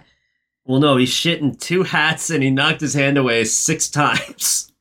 [0.65, 4.65] Well, no, he shit in two hats and he knocked his hand away six times.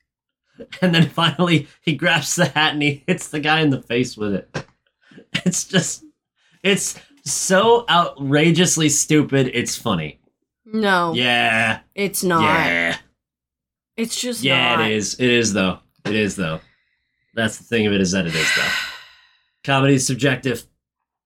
[0.81, 4.17] And then finally he grabs the hat and he hits the guy in the face
[4.17, 4.65] with it.
[5.45, 6.03] It's just,
[6.63, 10.19] it's so outrageously stupid, it's funny.
[10.65, 11.79] No, Yeah.
[11.95, 12.41] it's not.
[12.41, 12.97] Yeah.
[13.95, 14.91] It's just Yeah, not.
[14.91, 15.13] it is.
[15.17, 15.79] It is, though.
[16.03, 16.59] It is, though.
[17.35, 18.71] That's the thing of it is that it is, though.
[19.63, 20.65] Comedy is subjective.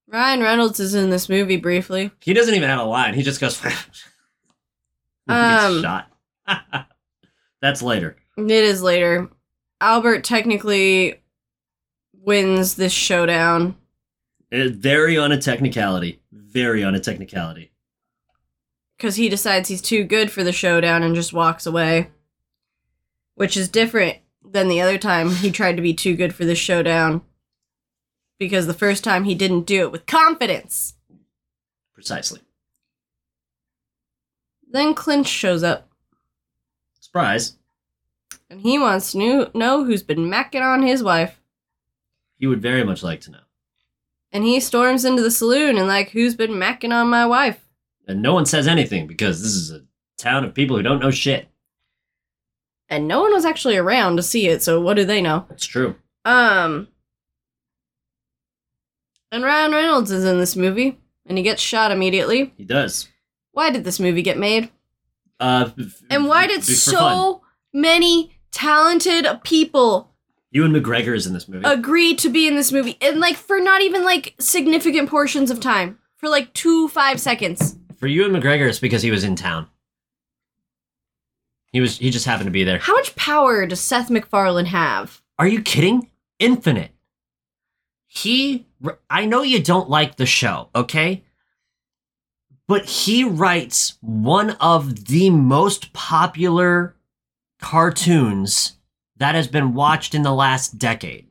[0.07, 2.11] Ryan Reynolds is in this movie briefly.
[2.21, 3.13] He doesn't even have a line.
[3.13, 3.69] He just goes, he
[5.27, 6.11] Um, shot.
[7.61, 8.17] That's later.
[8.37, 9.29] It is later.
[9.81, 11.21] Albert technically
[12.13, 13.75] wins this showdown.
[14.51, 16.21] It- very on a technicality.
[16.31, 17.71] Very on a technicality.
[18.97, 22.11] because he decides he's too good for the showdown and just walks away.
[23.35, 24.17] Which is different
[24.47, 27.21] than the other time he tried to be too good for the showdown.
[28.39, 30.95] Because the first time he didn't do it with confidence.
[31.93, 32.41] Precisely.
[34.69, 35.89] Then Clinch shows up
[36.99, 37.57] Surprise.
[38.49, 41.39] and he wants to knew- know who's been macking on his wife.
[42.37, 43.39] He would very much like to know.
[44.31, 47.67] And he storms into the saloon and, like, who's been macking on my wife?
[48.07, 49.83] And no one says anything because this is a
[50.17, 51.47] town of people who don't know shit.
[52.89, 55.45] And no one was actually around to see it, so what do they know?
[55.51, 55.95] It's true.
[56.25, 56.87] Um.
[59.33, 62.53] And Ryan Reynolds is in this movie, and he gets shot immediately.
[62.55, 63.09] He does.
[63.51, 64.69] Why did this movie get made?
[65.39, 65.71] Uh,
[66.11, 66.75] And why did for fun.
[66.75, 67.41] so
[67.73, 70.11] many talented people
[70.51, 71.65] Ewan McGregor is in this movie.
[71.65, 72.95] agree to be in this movie?
[73.01, 75.97] And, like, for not even, like, significant portions of time.
[76.17, 77.75] For, like, two, five seconds.
[77.97, 79.67] For Ewan McGregor, it's because he was in town.
[81.71, 81.97] He was.
[81.97, 82.77] He just happened to be there.
[82.77, 85.23] How much power does Seth MacFarlane have?
[85.39, 86.11] Are you kidding?
[86.37, 86.91] Infinite.
[88.05, 88.67] He.
[89.09, 91.23] I know you don't like the show, okay?
[92.67, 96.95] But he writes one of the most popular
[97.59, 98.77] cartoons
[99.17, 101.29] that has been watched in the last decade.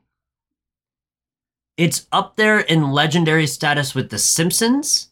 [1.77, 5.09] It's up there in legendary status with The Simpsons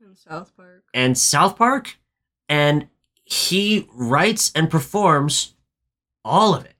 [0.00, 0.84] and South Park.
[0.94, 1.96] and South Park,
[2.48, 2.88] and
[3.24, 5.54] he writes and performs
[6.24, 6.74] all of it.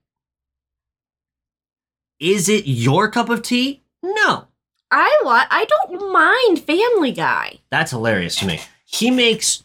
[2.19, 3.83] Is it your cup of tea?
[4.01, 4.47] No.
[4.95, 7.59] I li- I don't mind Family Guy.
[7.71, 8.59] That's hilarious to me.
[8.85, 9.63] He makes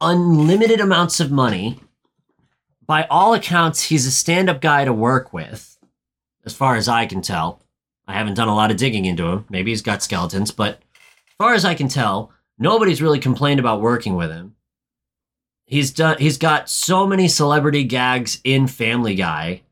[0.00, 1.78] unlimited amounts of money.
[2.84, 5.78] By all accounts, he's a stand up guy to work with,
[6.44, 7.62] as far as I can tell.
[8.08, 9.46] I haven't done a lot of digging into him.
[9.48, 13.80] Maybe he's got skeletons, but as far as I can tell, nobody's really complained about
[13.80, 14.56] working with him.
[15.64, 19.62] He's done he's got so many celebrity gags in Family Guy,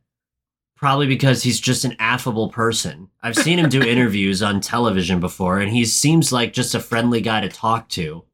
[0.82, 3.08] probably because he's just an affable person.
[3.22, 7.20] I've seen him do interviews on television before, and he seems like just a friendly
[7.20, 8.24] guy to talk to.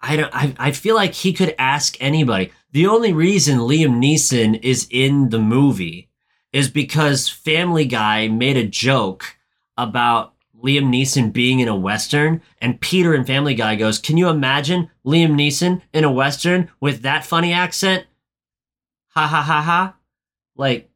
[0.00, 0.34] I don't.
[0.34, 2.50] I, I feel like he could ask anybody.
[2.72, 6.10] The only reason Liam Neeson is in the movie
[6.52, 9.36] is because Family Guy made a joke
[9.78, 14.28] about Liam Neeson being in a western, and Peter in Family Guy goes, "Can you
[14.30, 18.06] imagine Liam Neeson in a western with that funny accent?"
[19.16, 19.96] Ha ha ha ha!
[20.56, 20.90] Like,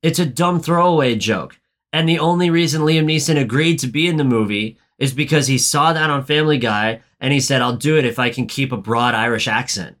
[0.00, 1.58] it's a dumb throwaway joke.
[1.92, 5.58] And the only reason Liam Neeson agreed to be in the movie is because he
[5.58, 8.70] saw that on Family Guy and he said, I'll do it if I can keep
[8.70, 9.96] a broad Irish accent.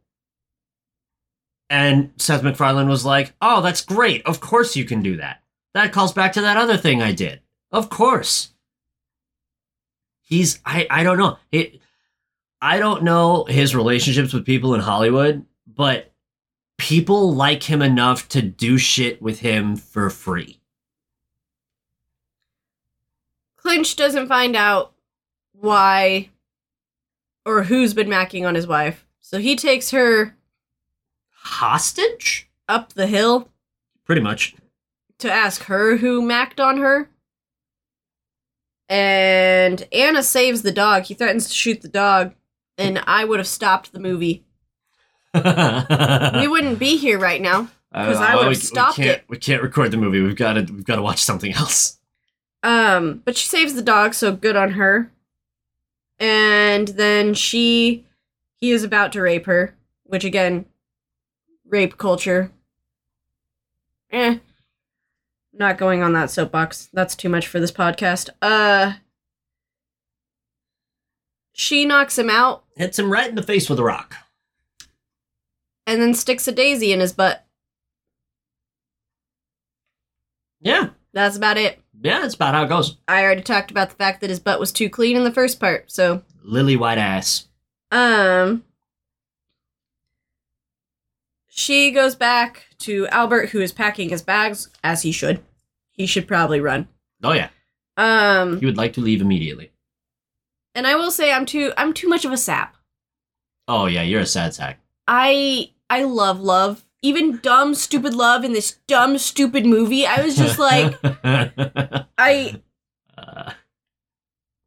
[1.68, 4.24] And Seth MacFarlane was like, Oh, that's great.
[4.24, 5.42] Of course you can do that.
[5.72, 7.40] That calls back to that other thing I did.
[7.72, 8.52] Of course.
[10.22, 11.38] He's, I, I don't know.
[11.50, 11.80] It,
[12.62, 16.13] I don't know his relationships with people in Hollywood, but
[16.78, 20.60] people like him enough to do shit with him for free.
[23.56, 24.92] Clinch doesn't find out
[25.52, 26.28] why
[27.46, 29.06] or who's been macking on his wife.
[29.20, 30.36] So he takes her
[31.30, 32.48] Hostage?
[32.68, 33.48] up the hill
[34.04, 34.54] Pretty much.
[35.18, 37.08] to ask her who macked on her.
[38.88, 41.04] And Anna saves the dog.
[41.04, 42.34] He threatens to shoot the dog,
[42.76, 44.44] and I would have stopped the movie.
[45.34, 47.68] We wouldn't be here right now.
[47.92, 49.24] 'Cause I would've we- stopped we can't, it.
[49.28, 50.20] We can't record the movie.
[50.20, 50.62] We've got to.
[50.62, 51.98] We've got to watch something else.
[52.64, 55.10] Um, but she saves the dog, so good on her.
[56.18, 58.04] And then she
[58.56, 59.74] he is about to rape her,
[60.04, 60.64] which again,
[61.68, 62.50] rape culture.
[64.10, 64.38] Eh.
[65.52, 66.88] Not going on that soapbox.
[66.92, 68.30] That's too much for this podcast.
[68.42, 68.94] Uh
[71.52, 74.16] she knocks him out Hits him right in the face with a rock.
[75.86, 77.44] And then sticks a daisy in his butt.
[80.60, 81.80] Yeah, That's about it.
[82.02, 82.20] yeah.
[82.20, 82.96] That's about how it goes.
[83.06, 85.60] I already talked about the fact that his butt was too clean in the first
[85.60, 87.48] part, so Lily white ass.
[87.90, 88.64] Um
[91.48, 95.40] she goes back to Albert who is packing his bags as he should.
[95.92, 96.88] He should probably run.
[97.22, 97.50] Oh yeah,
[97.96, 99.70] Um he would like to leave immediately.
[100.74, 102.76] and I will say I'm too I'm too much of a sap.
[103.68, 104.80] Oh yeah, you're a sad sack.
[105.06, 106.84] I I love love.
[107.02, 110.06] Even dumb stupid love in this dumb stupid movie.
[110.06, 110.98] I was just like
[112.18, 112.60] I
[113.16, 113.52] Uh,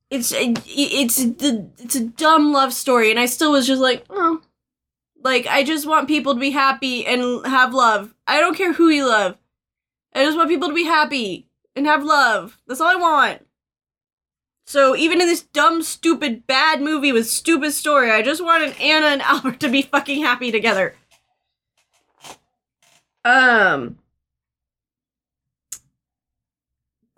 [0.10, 4.42] it's it's the it's a dumb love story and I still was just like, "Oh,
[5.24, 8.14] like I just want people to be happy and have love.
[8.28, 9.38] I don't care who you love.
[10.14, 12.58] I just want people to be happy and have love.
[12.68, 13.46] That's all I want."
[14.66, 19.08] So even in this dumb, stupid, bad movie with stupid story, I just wanted Anna
[19.08, 20.96] and Albert to be fucking happy together.
[23.26, 23.98] Um,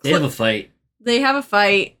[0.02, 0.70] they have a fight.
[1.00, 1.98] they have a fight,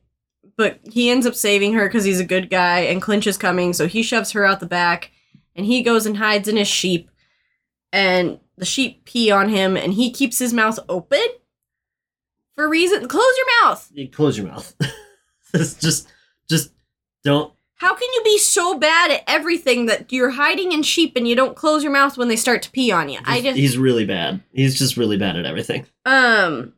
[0.56, 3.72] but he ends up saving her because he's a good guy, and Clinch is coming,
[3.72, 5.10] so he shoves her out the back,
[5.54, 7.10] and he goes and hides in his sheep,
[7.92, 11.26] and the sheep pee on him, and he keeps his mouth open
[12.54, 13.06] for reason.
[13.08, 13.90] Close your mouth.
[13.92, 14.74] You close your mouth.
[15.52, 16.06] Just,
[16.48, 16.70] just
[17.24, 17.52] don't.
[17.80, 21.34] How can you be so bad at everything that you're hiding in sheep and you
[21.34, 23.20] don't close your mouth when they start to pee on you?
[23.24, 24.42] I just He's really bad.
[24.52, 25.86] He's just really bad at everything.
[26.04, 26.74] um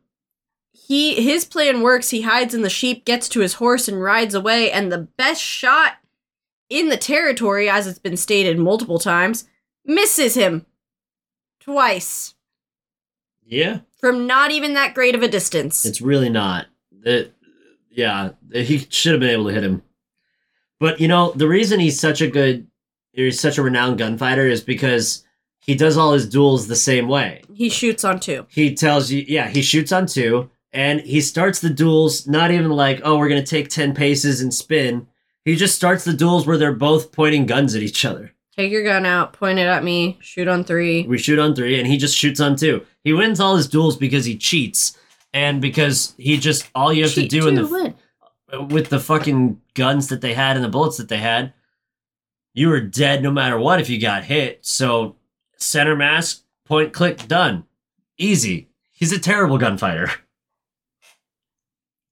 [0.71, 2.09] he his plan works.
[2.11, 5.41] He hides in the sheep, gets to his horse and rides away and the best
[5.41, 5.93] shot
[6.69, 9.45] in the territory as it's been stated multiple times
[9.85, 10.65] misses him
[11.59, 12.33] twice
[13.45, 15.85] Yeah, from not even that great of a distance.
[15.85, 16.67] it's really not.
[17.03, 17.33] It,
[17.89, 19.81] yeah, he should have been able to hit him.
[20.83, 22.67] But you know, the reason he's such a good,
[23.13, 25.23] he's such a renowned gunfighter is because
[25.61, 27.41] he does all his duels the same way.
[27.53, 28.45] he shoots on two.
[28.49, 32.69] He tells you, yeah, he shoots on two, and he starts the duels not even
[32.69, 35.07] like, oh, we're gonna take ten paces and spin.
[35.45, 38.33] He just starts the duels where they're both pointing guns at each other.
[38.53, 41.07] Take your gun out, point it at me, shoot on three.
[41.07, 42.85] We shoot on three, and he just shoots on two.
[43.05, 44.97] He wins all his duels because he cheats,
[45.33, 47.95] and because he just all you have Cheat to do in the win.
[48.69, 51.53] With the fucking guns that they had and the bullets that they had,
[52.53, 54.65] you were dead no matter what if you got hit.
[54.65, 55.15] So
[55.57, 57.65] center mask, point click, done.
[58.17, 58.69] Easy.
[58.91, 60.11] He's a terrible gunfighter.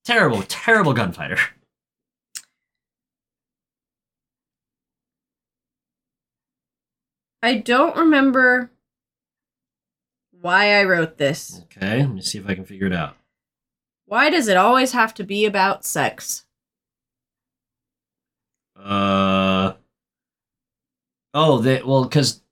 [0.04, 1.38] Terrible, terrible gunfighter.
[7.40, 8.70] I don't remember
[10.40, 11.62] why I wrote this.
[11.64, 13.16] Okay, let me see if I can figure it out.
[14.12, 16.44] Why does it always have to be about sex?
[18.76, 19.72] Uh
[21.32, 22.42] Oh, they well cuz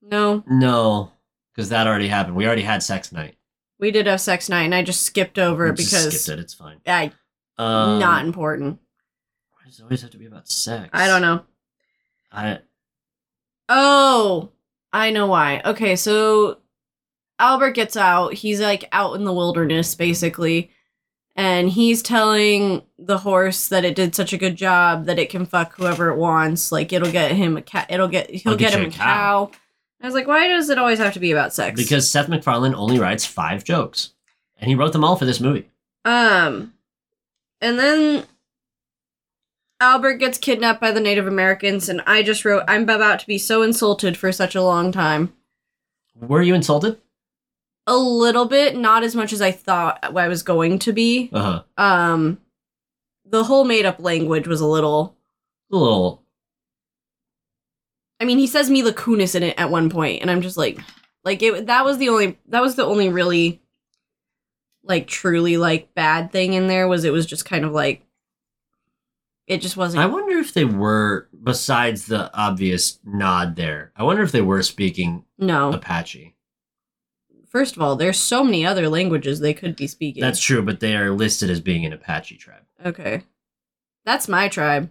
[0.00, 1.12] No, no,
[1.54, 2.34] cuz that already happened.
[2.34, 3.36] We already had sex night.
[3.78, 6.42] we did have sex night and I just skipped over it We because skipped it.
[6.42, 6.80] It's fine.
[6.84, 7.12] I
[7.56, 8.80] Um, not important.
[9.52, 10.90] Why does it always have to be about sex?
[10.92, 11.44] I don't know.
[12.32, 12.58] I
[13.68, 14.50] Oh,
[14.92, 15.62] I know why.
[15.64, 16.58] Okay, so
[17.42, 18.34] Albert gets out.
[18.34, 20.70] He's like out in the wilderness basically.
[21.34, 25.46] And he's telling the horse that it did such a good job that it can
[25.46, 26.70] fuck whoever it wants.
[26.70, 27.86] Like it'll get him a cat.
[27.90, 29.46] It'll get he'll I'll get, get him a a cow.
[29.46, 29.50] cow.
[30.00, 31.80] I was like, why does it always have to be about sex?
[31.80, 34.12] because Seth MacFarlane only writes five jokes,
[34.58, 35.70] and he wrote them all for this movie.
[36.04, 36.74] Um,
[37.60, 38.26] and then
[39.80, 43.38] Albert gets kidnapped by the Native Americans, and I just wrote, I'm about to be
[43.38, 45.32] so insulted for such a long time.
[46.20, 47.00] Were you insulted?
[47.86, 51.30] A little bit, not as much as I thought I was going to be.
[51.32, 51.82] Uh huh.
[51.82, 52.38] Um,
[53.24, 55.16] the whole made up language was a little.
[55.72, 56.22] A little.
[58.20, 60.78] I mean, he says Mila Kunis in it at one point, and I'm just like,
[61.24, 61.66] like it.
[61.66, 62.38] That was the only.
[62.48, 63.60] That was the only really,
[64.84, 68.06] like, truly like bad thing in there was it was just kind of like.
[69.48, 70.04] It just wasn't.
[70.04, 74.62] I wonder if they were, besides the obvious nod there, I wonder if they were
[74.62, 76.31] speaking no, Apache.
[77.52, 80.20] First of all, there's so many other languages they could be speaking.
[80.22, 82.64] That's true, but they are listed as being an Apache tribe.
[82.84, 83.22] okay.
[84.04, 84.90] That's my tribe.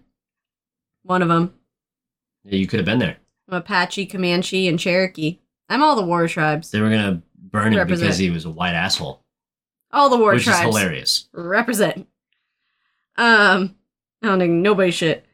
[1.04, 1.54] One of them.
[2.46, 3.18] Yeah, you could have been there.
[3.50, 5.40] I'm Apache, Comanche, and Cherokee.
[5.68, 6.72] I'm all the war tribes.
[6.72, 8.08] They were gonna burn him Represent.
[8.08, 9.26] because he was a white asshole,
[9.92, 10.60] All the war which tribes.
[10.60, 11.28] is hilarious.
[11.34, 12.08] represent.
[13.18, 13.76] Um,
[14.22, 15.26] pounding nobody shit.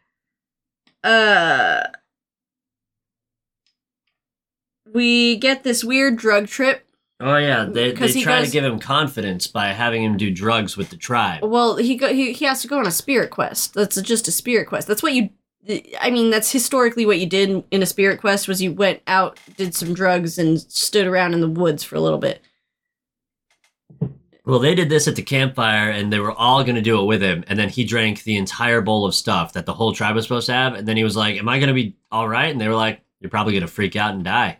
[1.03, 1.83] Uh,
[4.91, 6.86] we get this weird drug trip.
[7.19, 10.17] Oh yeah, uh, they, they he try goes- to give him confidence by having him
[10.17, 11.43] do drugs with the tribe.
[11.43, 13.73] Well, he go he, he has to go on a spirit quest.
[13.73, 14.87] That's just a spirit quest.
[14.87, 15.29] That's what you.
[15.99, 19.37] I mean, that's historically what you did in a spirit quest was you went out,
[19.57, 22.41] did some drugs, and stood around in the woods for a little bit.
[24.45, 27.05] Well, they did this at the campfire, and they were all going to do it
[27.05, 27.43] with him.
[27.47, 30.45] And then he drank the entire bowl of stuff that the whole tribe was supposed
[30.45, 30.73] to have.
[30.75, 32.75] And then he was like, "Am I going to be all right?" And they were
[32.75, 34.59] like, "You're probably going to freak out and die."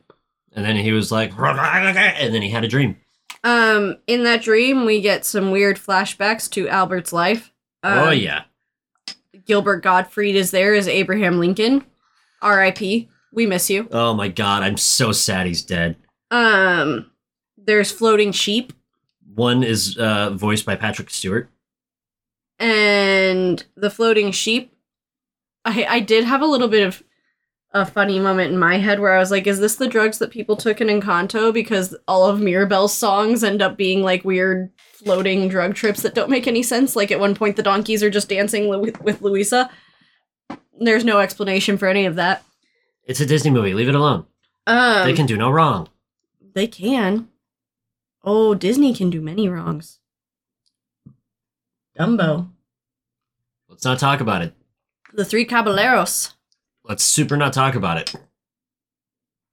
[0.53, 2.97] And then he was like, and then he had a dream.
[3.43, 7.51] Um, in that dream, we get some weird flashbacks to Albert's life.
[7.83, 8.43] Um, oh yeah,
[9.45, 11.85] Gilbert Gottfried is there as Abraham Lincoln.
[12.41, 13.07] R.I.P.
[13.31, 13.87] We miss you.
[13.91, 15.95] oh my god, I'm so sad he's dead.
[16.31, 17.11] Um,
[17.57, 18.73] there's floating sheep,
[19.35, 21.49] One is uh, voiced by Patrick Stewart.
[22.59, 24.73] and the floating sheep.
[25.63, 27.03] I I did have a little bit of
[27.77, 30.31] a funny moment in my head where I was like, "Is this the drugs that
[30.31, 35.47] people took in Encanto?" Because all of Mirabel's songs end up being like weird floating
[35.47, 36.95] drug trips that don't make any sense.
[36.95, 39.69] Like at one point, the donkeys are just dancing Lu- with Luisa.
[40.79, 42.43] There's no explanation for any of that.
[43.05, 43.73] It's a Disney movie.
[43.73, 44.25] Leave it alone.
[44.67, 45.87] Um, they can do no wrong.
[46.53, 47.29] They can.
[48.23, 49.99] Oh, Disney can do many wrongs.
[51.97, 52.49] Dumbo.
[53.69, 54.53] Let's not talk about it.
[55.13, 56.33] The Three Caballeros.
[56.87, 58.13] Let's super not talk about it.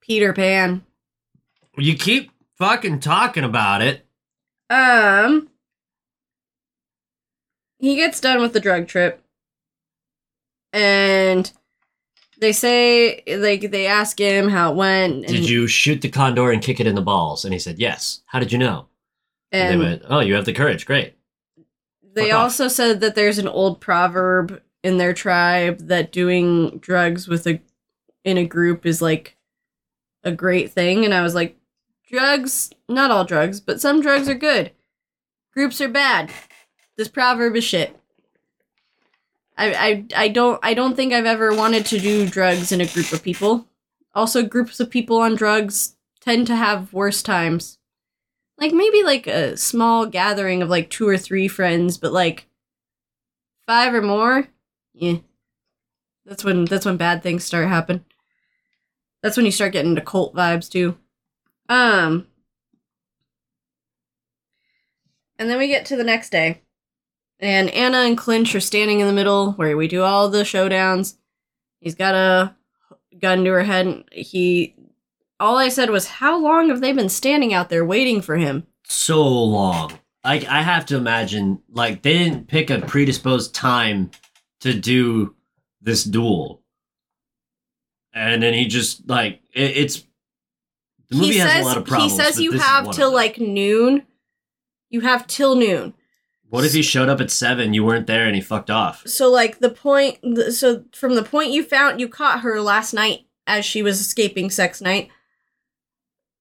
[0.00, 0.84] Peter Pan.
[1.76, 4.06] You keep fucking talking about it.
[4.70, 5.48] Um.
[7.78, 9.20] He gets done with the drug trip.
[10.72, 11.50] And
[12.40, 15.14] they say, like, they ask him how it went.
[15.24, 17.44] And, Did you shoot the condor and kick it in the balls?
[17.44, 18.22] And he said, yes.
[18.26, 18.86] How did you know?
[19.52, 20.86] And, And they went, oh, you have the courage.
[20.86, 21.14] Great.
[22.14, 22.42] They Fuck off.
[22.44, 27.60] also said that there's an old proverb in their tribe that doing drugs with a
[28.22, 29.36] in a group is like
[30.22, 31.56] a great thing and I was like
[32.08, 34.70] drugs, not all drugs, but some drugs are good.
[35.52, 36.30] Groups are bad.
[36.96, 37.98] This proverb is shit.
[39.58, 42.86] I I I don't I don't think I've ever wanted to do drugs in a
[42.86, 43.66] group of people.
[44.14, 47.78] Also groups of people on drugs tend to have worse times
[48.58, 52.46] like maybe like a small gathering of like two or three friends, but like
[53.66, 54.48] five or more,
[54.94, 55.18] yeah.
[56.24, 58.04] That's when that's when bad things start happen.
[59.22, 60.96] That's when you start getting into cult vibes too.
[61.68, 62.26] Um
[65.38, 66.62] and then we get to the next day.
[67.40, 71.16] And Anna and Clinch are standing in the middle where we do all the showdowns.
[71.80, 72.54] He's got a
[73.18, 73.86] gun to her head.
[73.86, 74.74] and He
[75.40, 78.66] all I said was, How long have they been standing out there waiting for him?
[78.84, 79.92] So long.
[80.22, 84.10] I, I have to imagine, like, they didn't pick a predisposed time
[84.64, 85.34] to do
[85.80, 86.62] this duel.
[88.12, 90.04] And then he just, like, it, it's.
[91.10, 92.12] The movie he has says, a lot of problems.
[92.12, 94.06] He says you have till like noon.
[94.90, 95.94] You have till noon.
[96.48, 99.06] What if he showed up at seven, you weren't there, and he fucked off?
[99.06, 100.18] So like the point
[100.52, 104.50] so from the point you found you caught her last night as she was escaping
[104.50, 105.10] sex night.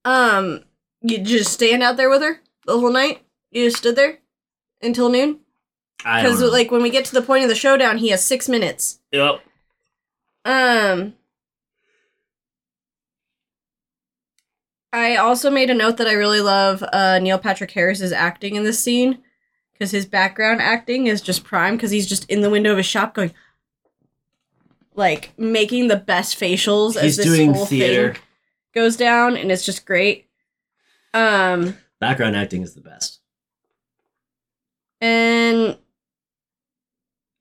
[0.05, 0.63] Um
[1.01, 3.24] you just stand out there with her the whole night?
[3.51, 4.19] You just stood there
[4.82, 5.39] until noon?
[6.00, 9.00] Cuz like when we get to the point of the showdown he has 6 minutes.
[9.12, 9.41] Yep.
[10.46, 11.14] Um
[14.91, 18.64] I also made a note that I really love uh, Neil Patrick Harris's acting in
[18.64, 19.20] this scene
[19.74, 22.86] because his background acting is just prime because he's just in the window of his
[22.86, 23.34] shop going
[24.96, 28.14] like making the best facials He's as this doing whole theater.
[28.14, 28.22] thing
[28.76, 30.28] goes down and it's just great.
[31.14, 33.20] Um Background acting is the best.
[35.02, 35.78] and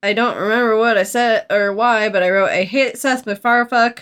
[0.03, 3.99] I don't remember what I said or why, but I wrote I hate Seth MacFarfuck.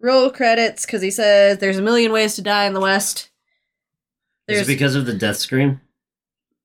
[0.00, 3.30] Roll credits because he says there's a million ways to die in the West.
[4.48, 5.80] Is it because of the death scream?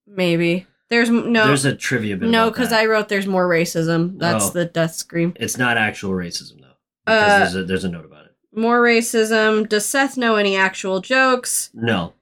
[0.08, 2.30] maybe there's no There's a trivia bit.
[2.30, 2.72] no because.
[2.72, 4.18] I wrote there's more racism.
[4.20, 4.50] That's Oh.
[4.52, 5.34] the death scream.
[5.40, 6.78] It's not actual racism though.
[7.06, 8.32] Because Uh, there's a there's a note about it.
[8.54, 9.68] More racism.
[9.68, 11.70] Does Seth know any actual jokes?
[11.74, 12.14] No.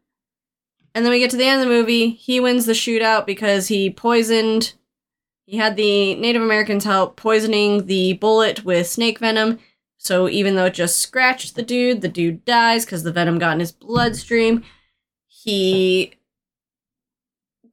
[0.95, 2.10] And then we get to the end of the movie.
[2.12, 4.74] He wins the shootout because he poisoned.
[5.45, 9.59] He had the Native Americans help poisoning the bullet with snake venom.
[9.97, 13.53] So even though it just scratched the dude, the dude dies because the venom got
[13.53, 14.63] in his bloodstream.
[15.27, 16.13] he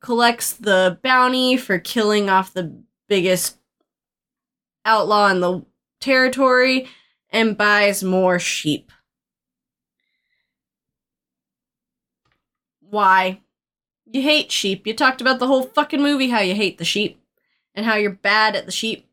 [0.00, 3.58] collects the bounty for killing off the biggest
[4.84, 5.64] outlaw in the
[6.00, 6.88] territory
[7.30, 8.90] and buys more sheep.
[12.80, 13.40] Why?
[14.06, 14.86] You hate sheep.
[14.86, 17.19] You talked about the whole fucking movie how you hate the sheep
[17.80, 19.08] and how you're bad at the sheep.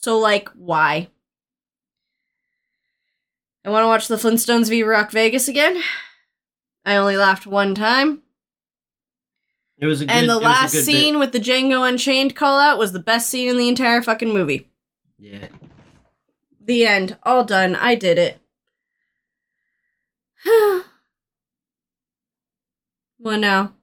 [0.00, 1.08] So, like, why?
[3.66, 5.82] I want to watch the Flintstones Viva Rock Vegas again.
[6.86, 8.22] I only laughed one time.
[9.76, 11.18] It was a good, and the it was a last scene bit.
[11.18, 14.70] with the Django Unchained call out was the best scene in the entire fucking movie.
[15.18, 15.48] Yeah.
[16.64, 17.18] The end.
[17.24, 17.76] All done.
[17.76, 18.40] I did it.
[23.18, 23.74] what now?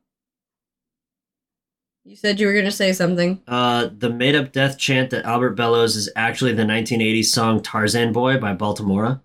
[2.06, 3.42] You said you were going to say something.
[3.48, 8.12] Uh, the made up death chant that Albert bellows is actually the 1980s song Tarzan
[8.12, 9.22] Boy by Baltimora,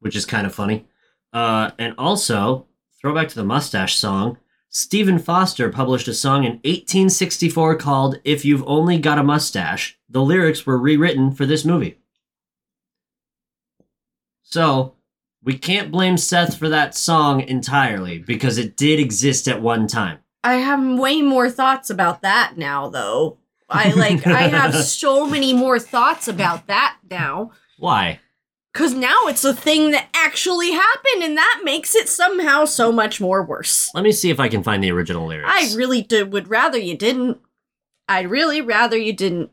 [0.00, 0.86] which is kind of funny.
[1.32, 2.66] Uh, and also,
[3.00, 4.36] throwback to the mustache song,
[4.68, 9.98] Stephen Foster published a song in 1864 called If You've Only Got a Mustache.
[10.10, 11.98] The lyrics were rewritten for this movie.
[14.42, 14.94] So,
[15.42, 20.18] we can't blame Seth for that song entirely because it did exist at one time.
[20.48, 23.36] I have way more thoughts about that now, though.
[23.68, 27.50] I like, I have so many more thoughts about that now.
[27.78, 28.20] Why?
[28.72, 33.20] Because now it's a thing that actually happened, and that makes it somehow so much
[33.20, 33.90] more worse.
[33.94, 35.50] Let me see if I can find the original lyrics.
[35.52, 37.38] I really did, would rather you didn't.
[38.08, 39.50] I'd really rather you didn't.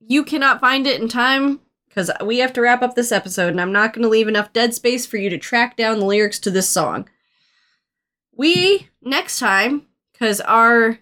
[0.00, 3.60] You cannot find it in time because we have to wrap up this episode, and
[3.60, 6.38] I'm not going to leave enough dead space for you to track down the lyrics
[6.40, 7.10] to this song.
[8.34, 10.98] We next time, because our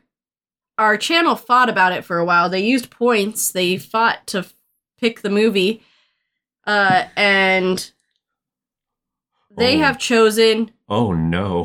[0.79, 2.49] our channel fought about it for a while.
[2.49, 3.51] They used points.
[3.53, 4.55] They fought to f-
[5.01, 5.83] pick the movie,
[6.67, 7.91] uh, and
[9.57, 9.79] they Oh.
[9.81, 11.65] have chosen Oh no.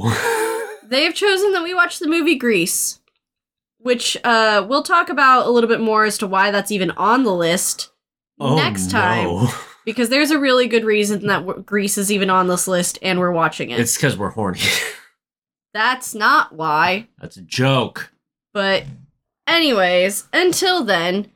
[0.84, 3.00] they have chosen that we watch the movie Grease,
[3.80, 7.24] which uh, we'll talk about a little bit more as to why that's even on
[7.24, 7.90] the list
[8.40, 9.50] oh, next time, no.
[9.86, 13.32] because there's a really good reason that Grease is even on this list and we're
[13.32, 13.80] watching it.
[13.80, 14.62] It's because we're horny.
[15.74, 17.08] that's not why.
[17.20, 18.12] That's a joke.
[18.54, 18.84] But,
[19.48, 21.32] anyways, until then,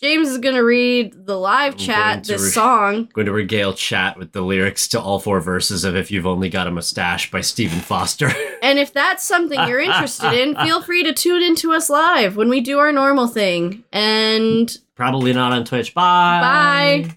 [0.00, 3.08] James is gonna read the live I'm chat going this re- song.
[3.12, 6.48] going to regale chat with the lyrics to all four verses of If You've Only
[6.48, 8.30] Got a Mustache by Stephen Foster.
[8.60, 12.48] And if that's something you're interested in, feel free to tune into us live when
[12.48, 13.84] we do our normal thing.
[13.92, 15.94] And Probably not on Twitch.
[15.94, 17.04] Bye.
[17.06, 17.16] Bye.